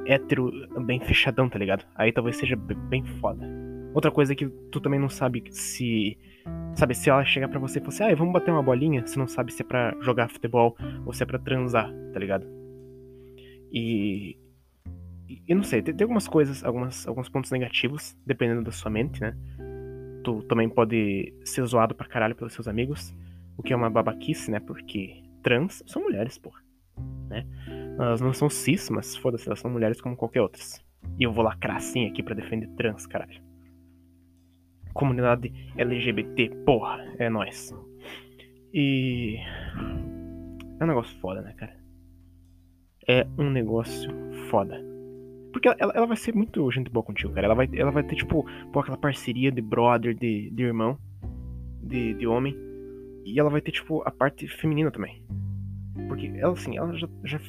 hétero 0.05 0.51
bem 0.81 0.99
fechadão, 0.99 1.47
tá 1.47 1.57
ligado? 1.57 1.85
Aí 1.95 2.11
talvez 2.11 2.35
seja 2.35 2.57
bem 2.57 3.05
foda. 3.21 3.47
Outra 3.93 4.11
coisa 4.11 4.33
é 4.33 4.35
que 4.35 4.49
tu 4.73 4.81
também 4.81 4.99
não 4.99 5.07
sabe 5.07 5.41
se 5.51 6.17
Sabe, 6.75 6.93
se 6.93 7.09
ela 7.09 7.23
chegar 7.23 7.47
para 7.47 7.59
você 7.59 7.79
e 7.79 7.81
falar 7.81 7.93
assim, 7.93 8.03
ah, 8.03 8.15
vamos 8.15 8.33
bater 8.33 8.51
uma 8.51 8.61
bolinha, 8.61 9.07
você 9.07 9.17
não 9.17 9.27
sabe 9.27 9.53
se 9.53 9.61
é 9.61 9.65
pra 9.65 9.95
jogar 10.01 10.27
futebol 10.27 10.75
ou 11.05 11.13
se 11.13 11.23
é 11.23 11.25
pra 11.25 11.39
transar, 11.39 11.89
tá 12.11 12.19
ligado? 12.19 12.45
E. 13.71 14.37
E 15.27 15.55
não 15.55 15.63
sei, 15.63 15.81
tem, 15.81 15.95
tem 15.95 16.05
algumas 16.05 16.27
coisas, 16.27 16.63
algumas, 16.63 17.07
alguns 17.07 17.29
pontos 17.29 17.51
negativos, 17.51 18.15
dependendo 18.25 18.63
da 18.63 18.71
sua 18.71 18.91
mente, 18.91 19.19
né? 19.21 19.35
Tu 20.23 20.41
também 20.43 20.69
pode 20.69 21.33
ser 21.43 21.63
zoado 21.65 21.95
pra 21.95 22.07
caralho 22.07 22.35
pelos 22.35 22.53
seus 22.53 22.67
amigos, 22.67 23.13
o 23.57 23.63
que 23.63 23.73
é 23.73 23.75
uma 23.75 23.89
babaquice, 23.89 24.51
né? 24.51 24.59
Porque 24.59 25.23
trans 25.41 25.83
são 25.87 26.01
mulheres, 26.03 26.37
porra. 26.37 26.63
Né? 27.29 27.45
Elas 27.97 28.21
não 28.21 28.33
são 28.33 28.49
cis, 28.49 28.89
mas 28.89 29.15
foda-se, 29.15 29.47
elas 29.47 29.59
são 29.59 29.69
mulheres 29.71 29.99
como 30.01 30.15
qualquer 30.15 30.41
outras. 30.41 30.83
E 31.19 31.23
eu 31.23 31.31
vou 31.31 31.43
lacrar 31.43 31.77
assim 31.77 32.07
aqui 32.07 32.23
para 32.23 32.35
defender 32.35 32.67
trans, 32.75 33.05
caralho 33.05 33.45
comunidade 34.95 35.51
LGBT, 35.77 36.49
porra, 36.65 37.05
é 37.19 37.29
nós. 37.29 37.75
E 38.73 39.37
é 40.79 40.83
um 40.83 40.87
negócio 40.87 41.15
foda, 41.19 41.41
né, 41.41 41.53
cara? 41.53 41.75
É 43.07 43.27
um 43.37 43.51
negócio 43.51 44.09
foda. 44.49 44.81
Porque 45.55 45.69
ela, 45.69 45.93
ela 45.95 46.05
vai 46.05 46.17
ser 46.17 46.35
muito 46.35 46.69
gente 46.69 46.89
boa 46.89 47.01
contigo, 47.01 47.31
cara. 47.31 47.47
Ela 47.47 47.55
vai, 47.55 47.69
ela 47.73 47.89
vai 47.89 48.03
ter, 48.03 48.17
tipo, 48.17 48.45
pô, 48.73 48.79
aquela 48.81 48.97
parceria 48.97 49.49
de 49.49 49.61
brother, 49.61 50.13
de, 50.13 50.49
de 50.49 50.63
irmão, 50.63 50.97
de, 51.81 52.13
de 52.13 52.27
homem. 52.27 52.53
E 53.23 53.39
ela 53.39 53.49
vai 53.49 53.61
ter, 53.61 53.71
tipo, 53.71 54.01
a 54.05 54.11
parte 54.11 54.49
feminina 54.49 54.91
também. 54.91 55.23
Porque 56.09 56.27
ela, 56.35 56.51
assim, 56.51 56.75
ela 56.75 56.93
já, 56.97 57.07
já. 57.23 57.39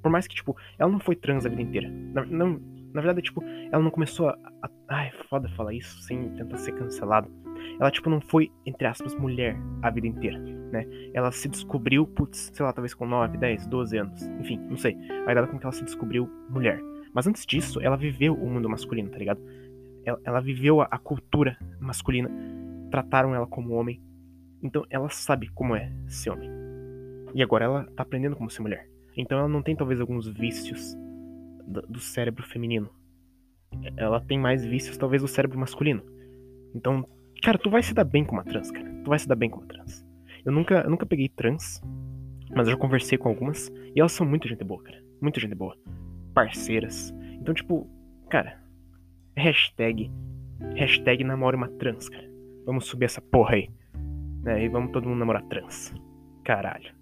Por 0.00 0.08
mais 0.08 0.28
que, 0.28 0.36
tipo, 0.36 0.56
ela 0.78 0.88
não 0.88 1.00
foi 1.00 1.16
trans 1.16 1.44
a 1.46 1.48
vida 1.48 1.60
inteira. 1.60 1.90
Não, 1.90 2.24
não 2.26 2.60
na 2.94 3.00
verdade, 3.00 3.22
tipo, 3.22 3.42
ela 3.72 3.82
não 3.82 3.90
começou 3.90 4.28
a, 4.28 4.38
a. 4.62 4.70
Ai, 4.90 5.10
foda 5.28 5.48
falar 5.56 5.74
isso 5.74 6.00
sem 6.02 6.30
tentar 6.34 6.58
ser 6.58 6.70
cancelado. 6.76 7.28
Ela, 7.80 7.90
tipo, 7.90 8.08
não 8.08 8.20
foi, 8.20 8.52
entre 8.64 8.86
aspas, 8.86 9.16
mulher 9.16 9.56
a 9.82 9.90
vida 9.90 10.06
inteira, 10.06 10.38
né? 10.38 10.86
Ela 11.12 11.32
se 11.32 11.48
descobriu, 11.48 12.06
putz, 12.06 12.52
sei 12.54 12.64
lá, 12.64 12.72
talvez 12.72 12.94
com 12.94 13.04
9, 13.04 13.36
10, 13.36 13.66
12 13.66 13.98
anos. 13.98 14.22
Enfim, 14.38 14.58
não 14.70 14.76
sei. 14.76 14.96
A 15.26 15.32
idade 15.32 15.48
com 15.48 15.58
que 15.58 15.66
ela 15.66 15.72
se 15.72 15.84
descobriu 15.84 16.30
mulher. 16.48 16.80
Mas 17.18 17.26
antes 17.26 17.44
disso, 17.44 17.80
ela 17.80 17.96
viveu 17.96 18.32
o 18.32 18.48
mundo 18.48 18.68
masculino, 18.68 19.10
tá 19.10 19.18
ligado? 19.18 19.40
Ela, 20.04 20.20
ela 20.22 20.40
viveu 20.40 20.80
a, 20.80 20.84
a 20.84 20.98
cultura 20.98 21.58
masculina. 21.80 22.30
Trataram 22.92 23.34
ela 23.34 23.44
como 23.44 23.74
homem. 23.74 24.00
Então 24.62 24.86
ela 24.88 25.08
sabe 25.08 25.48
como 25.48 25.74
é 25.74 25.90
ser 26.06 26.30
homem. 26.30 26.48
E 27.34 27.42
agora 27.42 27.64
ela 27.64 27.84
tá 27.96 28.04
aprendendo 28.04 28.36
como 28.36 28.48
ser 28.48 28.62
mulher. 28.62 28.88
Então 29.16 29.36
ela 29.36 29.48
não 29.48 29.62
tem 29.62 29.74
talvez 29.74 30.00
alguns 30.00 30.28
vícios 30.28 30.96
do 31.88 31.98
cérebro 31.98 32.46
feminino. 32.46 32.88
Ela 33.96 34.20
tem 34.20 34.38
mais 34.38 34.64
vícios, 34.64 34.96
talvez, 34.96 35.20
do 35.20 35.26
cérebro 35.26 35.58
masculino. 35.58 36.04
Então, 36.72 37.04
cara, 37.42 37.58
tu 37.58 37.68
vai 37.68 37.82
se 37.82 37.92
dar 37.92 38.04
bem 38.04 38.24
com 38.24 38.36
uma 38.36 38.44
trans, 38.44 38.70
cara. 38.70 38.88
Tu 39.02 39.08
vai 39.08 39.18
se 39.18 39.26
dar 39.26 39.34
bem 39.34 39.50
com 39.50 39.58
uma 39.58 39.66
trans. 39.66 40.06
Eu 40.44 40.52
nunca, 40.52 40.82
eu 40.82 40.90
nunca 40.90 41.04
peguei 41.04 41.28
trans, 41.28 41.82
mas 42.54 42.68
eu 42.68 42.74
já 42.74 42.78
conversei 42.78 43.18
com 43.18 43.28
algumas. 43.28 43.72
E 43.92 43.98
elas 43.98 44.12
são 44.12 44.24
muito 44.24 44.46
gente 44.46 44.62
boa, 44.62 44.80
cara. 44.80 45.02
Muito 45.20 45.40
gente 45.40 45.56
boa. 45.56 45.76
Parceiras. 46.38 47.12
Então, 47.32 47.52
tipo, 47.52 47.90
cara, 48.30 48.62
hashtag. 49.36 50.08
Hashtag 50.76 51.24
namore 51.24 51.56
uma 51.56 51.68
trans, 51.68 52.08
cara. 52.08 52.30
Vamos 52.64 52.86
subir 52.86 53.06
essa 53.06 53.20
porra 53.20 53.56
aí. 53.56 53.68
Né? 54.44 54.62
E 54.62 54.68
vamos 54.68 54.92
todo 54.92 55.08
mundo 55.08 55.18
namorar 55.18 55.42
trans. 55.48 55.92
Caralho. 56.44 56.94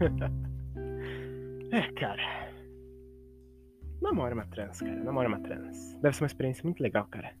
é, 1.70 1.82
cara. 1.92 2.50
Namora 4.02 4.34
uma 4.34 4.46
trans, 4.46 4.80
cara. 4.80 5.04
Namora 5.04 5.28
uma 5.28 5.38
trans. 5.38 5.94
Deve 6.02 6.16
ser 6.16 6.24
uma 6.24 6.26
experiência 6.26 6.64
muito 6.64 6.82
legal, 6.82 7.06
cara. 7.06 7.32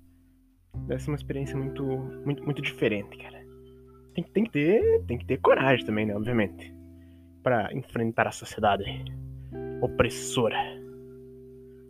Deve 0.86 1.02
ser 1.02 1.10
uma 1.10 1.16
experiência 1.16 1.56
muito, 1.56 1.84
muito, 2.24 2.44
muito 2.44 2.62
diferente, 2.62 3.18
cara. 3.18 3.41
Tem, 4.14 4.24
tem, 4.24 4.44
que 4.44 4.50
ter, 4.50 5.02
tem 5.06 5.18
que 5.18 5.24
ter 5.24 5.38
coragem 5.38 5.84
também, 5.84 6.06
né? 6.06 6.14
Obviamente. 6.14 6.74
para 7.42 7.72
enfrentar 7.74 8.28
a 8.28 8.32
sociedade 8.32 8.84
opressora. 9.80 10.56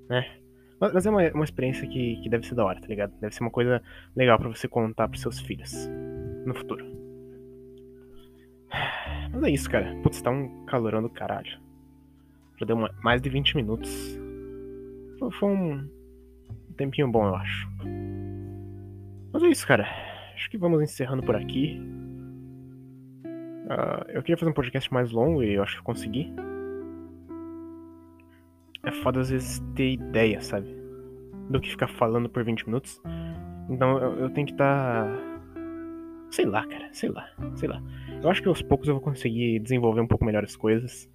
Né? 0.08 0.26
Mas, 0.80 1.06
é 1.06 1.10
uma, 1.10 1.30
uma 1.30 1.44
experiência 1.44 1.86
que, 1.86 2.16
que 2.22 2.28
deve 2.28 2.46
ser 2.46 2.54
da 2.54 2.64
hora, 2.64 2.80
tá 2.80 2.88
ligado? 2.88 3.12
Deve 3.20 3.34
ser 3.34 3.42
uma 3.42 3.50
coisa 3.50 3.80
legal 4.16 4.38
para 4.38 4.48
você 4.48 4.66
contar 4.66 5.08
pros 5.08 5.20
seus 5.20 5.38
filhos 5.40 5.88
no 6.44 6.54
futuro. 6.54 6.84
Mas 9.32 9.42
é 9.44 9.50
isso, 9.50 9.70
cara. 9.70 9.94
Putz, 10.02 10.20
tá 10.20 10.30
um 10.30 10.64
calorão 10.66 11.02
do 11.02 11.08
caralho. 11.08 11.60
Já 12.58 12.66
deu 12.66 12.76
uma, 12.76 12.92
mais 13.02 13.22
de 13.22 13.28
20 13.28 13.56
minutos. 13.56 14.18
Foi, 15.18 15.30
foi 15.32 15.48
um 15.50 15.88
tempinho 16.76 17.10
bom, 17.10 17.26
eu 17.26 17.36
acho. 17.36 17.68
Mas 19.32 19.42
é 19.42 19.48
isso, 19.48 19.66
cara. 19.66 19.86
Acho 20.34 20.50
que 20.50 20.58
vamos 20.58 20.82
encerrando 20.82 21.22
por 21.22 21.36
aqui. 21.36 21.80
Uh, 23.72 24.04
eu 24.08 24.22
queria 24.22 24.36
fazer 24.36 24.50
um 24.50 24.54
podcast 24.54 24.92
mais 24.92 25.10
longo 25.10 25.42
e 25.42 25.54
eu 25.54 25.62
acho 25.62 25.78
que 25.78 25.82
consegui. 25.82 26.30
É 28.84 28.92
foda 28.92 29.20
às 29.20 29.30
vezes 29.30 29.60
ter 29.74 29.92
ideia, 29.92 30.42
sabe? 30.42 30.68
Do 31.48 31.58
que 31.60 31.70
ficar 31.70 31.88
falando 31.88 32.28
por 32.28 32.44
20 32.44 32.66
minutos. 32.66 33.00
Então 33.70 33.98
eu, 33.98 34.18
eu 34.18 34.30
tenho 34.30 34.46
que 34.46 34.52
estar. 34.52 35.06
Tá... 35.06 35.32
Sei 36.30 36.44
lá, 36.44 36.66
cara. 36.66 36.88
Sei 36.92 37.08
lá. 37.08 37.26
Sei 37.54 37.68
lá. 37.68 37.82
Eu 38.22 38.28
acho 38.28 38.42
que 38.42 38.48
aos 38.48 38.60
poucos 38.60 38.88
eu 38.88 38.94
vou 38.94 39.02
conseguir 39.02 39.58
desenvolver 39.60 40.02
um 40.02 40.06
pouco 40.06 40.24
melhor 40.24 40.44
as 40.44 40.54
coisas. 40.56 41.08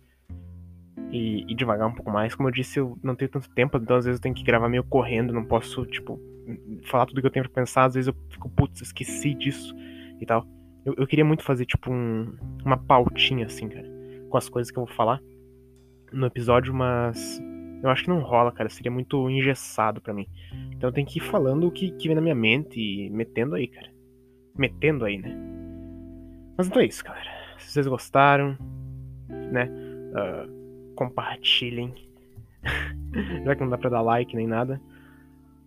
E, 1.12 1.46
e, 1.48 1.56
devagar 1.56 1.88
um 1.88 1.94
pouco 1.94 2.10
mais. 2.10 2.34
Como 2.34 2.50
eu 2.50 2.54
disse, 2.54 2.80
eu 2.80 2.98
não 3.04 3.16
tenho 3.16 3.30
tanto 3.30 3.50
tempo, 3.52 3.78
então 3.78 3.96
às 3.96 4.06
vezes 4.06 4.20
eu 4.20 4.24
tenho 4.24 4.36
que 4.36 4.44
gravar 4.44 4.68
meio 4.68 4.84
correndo, 4.84 5.32
não 5.32 5.46
posso, 5.46 5.86
tipo, 5.86 6.20
falar 6.84 7.06
tudo 7.06 7.22
que 7.22 7.28
eu 7.28 7.32
tenho 7.32 7.46
pra 7.46 7.62
pensar. 7.62 7.86
Às 7.86 7.94
vezes 7.94 8.08
eu 8.08 8.16
fico, 8.30 8.50
putz, 8.50 8.82
esqueci 8.82 9.34
disso 9.34 9.74
e 10.20 10.26
tal. 10.26 10.46
Eu, 10.88 10.96
eu 11.00 11.06
queria 11.06 11.26
muito 11.26 11.44
fazer, 11.44 11.66
tipo, 11.66 11.92
um, 11.92 12.34
uma 12.64 12.78
pautinha, 12.78 13.46
assim, 13.46 13.68
cara, 13.68 13.86
com 14.30 14.38
as 14.38 14.48
coisas 14.48 14.72
que 14.72 14.80
eu 14.80 14.86
vou 14.86 14.96
falar 14.96 15.22
no 16.14 16.26
episódio, 16.26 16.74
mas 16.74 17.42
eu 17.84 17.90
acho 17.90 18.04
que 18.04 18.10
não 18.10 18.22
rola, 18.22 18.54
cara. 18.54 18.70
Seria 18.70 18.90
muito 18.90 19.30
engessado 19.30 20.00
para 20.00 20.14
mim. 20.14 20.26
Então 20.72 20.88
eu 20.88 20.94
tenho 20.94 21.06
que 21.06 21.20
ir 21.20 21.22
falando 21.22 21.68
o 21.68 21.72
que, 21.72 21.92
que 21.92 22.08
vem 22.08 22.16
na 22.16 22.22
minha 22.22 22.34
mente 22.34 22.80
e 22.80 23.10
metendo 23.10 23.56
aí, 23.56 23.68
cara. 23.68 23.92
Metendo 24.58 25.04
aí, 25.04 25.18
né? 25.18 25.36
Mas 26.58 26.68
então 26.68 26.82
é 26.82 26.86
isso, 26.86 27.04
galera. 27.04 27.30
Se 27.60 27.74
vocês 27.74 27.88
gostaram, 27.88 28.58
né? 29.28 29.70
Uh, 30.14 30.94
compartilhem. 30.96 31.94
Já 33.44 33.56
que 33.58 33.62
não 33.62 33.70
dá 33.70 33.78
pra 33.78 33.90
dar 33.90 34.02
like 34.02 34.34
nem 34.38 34.48
nada. 34.48 34.80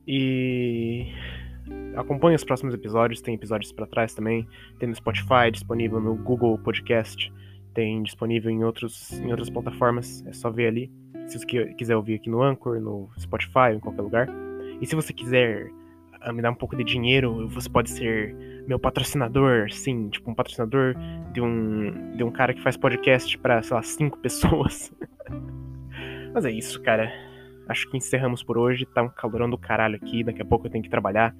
E 0.08 1.12
acompanhe 1.96 2.36
os 2.36 2.44
próximos 2.44 2.74
episódios. 2.74 3.20
Tem 3.20 3.34
episódios 3.34 3.72
para 3.72 3.86
trás 3.86 4.14
também. 4.14 4.46
Tem 4.78 4.88
no 4.88 4.94
Spotify, 4.94 5.50
disponível 5.52 6.00
no 6.00 6.14
Google 6.14 6.58
Podcast. 6.58 7.32
Tem 7.74 8.02
disponível 8.02 8.50
em, 8.50 8.64
outros, 8.64 9.12
em 9.20 9.30
outras 9.30 9.50
plataformas. 9.50 10.24
É 10.26 10.32
só 10.32 10.50
ver 10.50 10.66
ali. 10.68 10.90
Se 11.28 11.38
você 11.38 11.74
quiser 11.74 11.96
ouvir 11.96 12.14
aqui 12.14 12.28
no 12.28 12.42
Anchor, 12.42 12.80
no 12.80 13.08
Spotify, 13.18 13.74
em 13.74 13.80
qualquer 13.80 14.02
lugar. 14.02 14.28
E 14.80 14.86
se 14.86 14.96
você 14.96 15.12
quiser 15.12 15.70
uh, 16.26 16.32
me 16.32 16.42
dar 16.42 16.50
um 16.50 16.54
pouco 16.54 16.76
de 16.76 16.82
dinheiro, 16.82 17.48
você 17.48 17.68
pode 17.68 17.90
ser 17.90 18.34
meu 18.66 18.78
patrocinador, 18.78 19.70
sim, 19.70 20.08
tipo 20.08 20.30
um 20.30 20.34
patrocinador 20.34 20.94
de 21.32 21.40
um, 21.40 22.16
de 22.16 22.24
um 22.24 22.30
cara 22.30 22.54
que 22.54 22.62
faz 22.62 22.76
podcast 22.76 23.36
para, 23.38 23.62
sei 23.62 23.76
lá, 23.76 23.82
cinco 23.82 24.18
pessoas. 24.22 24.92
Mas 26.32 26.44
é 26.44 26.50
isso, 26.50 26.80
cara. 26.82 27.12
Acho 27.68 27.88
que 27.88 27.96
encerramos 27.96 28.42
por 28.42 28.58
hoje. 28.58 28.86
Tá 28.86 29.02
um 29.02 29.08
calorão 29.08 29.48
do 29.48 29.58
caralho 29.58 29.96
aqui. 29.96 30.24
Daqui 30.24 30.42
a 30.42 30.44
pouco 30.44 30.66
eu 30.66 30.70
tenho 30.70 30.82
que 30.82 30.90
trabalhar, 30.90 31.34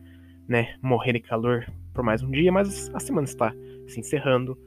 né? 0.51 0.75
Morrer 0.83 1.13
de 1.13 1.21
calor 1.21 1.65
por 1.95 2.03
mais 2.03 2.25
um 2.25 2.31
dia, 2.31 2.51
mas 2.51 2.93
a 2.93 2.99
semana 2.99 3.25
está 3.25 3.55
se 3.87 4.01
encerrando. 4.01 4.59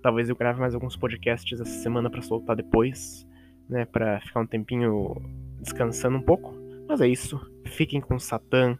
Talvez 0.00 0.28
eu 0.28 0.36
grave 0.36 0.60
mais 0.60 0.72
alguns 0.72 0.96
podcasts 0.96 1.60
essa 1.60 1.82
semana 1.82 2.08
para 2.08 2.22
soltar 2.22 2.54
depois, 2.54 3.26
né? 3.68 3.84
Para 3.84 4.20
ficar 4.20 4.40
um 4.40 4.46
tempinho 4.46 5.16
descansando 5.60 6.16
um 6.16 6.22
pouco. 6.22 6.54
Mas 6.88 7.00
é 7.00 7.08
isso. 7.08 7.40
Fiquem 7.66 8.00
com 8.00 8.20
Satã. 8.20 8.78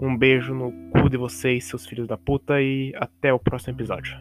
Um 0.00 0.16
beijo 0.16 0.54
no 0.54 0.72
cu 0.90 1.10
de 1.10 1.18
vocês, 1.18 1.64
seus 1.64 1.84
filhos 1.84 2.08
da 2.08 2.16
puta, 2.16 2.62
e 2.62 2.94
até 2.96 3.30
o 3.30 3.38
próximo 3.38 3.74
episódio. 3.74 4.16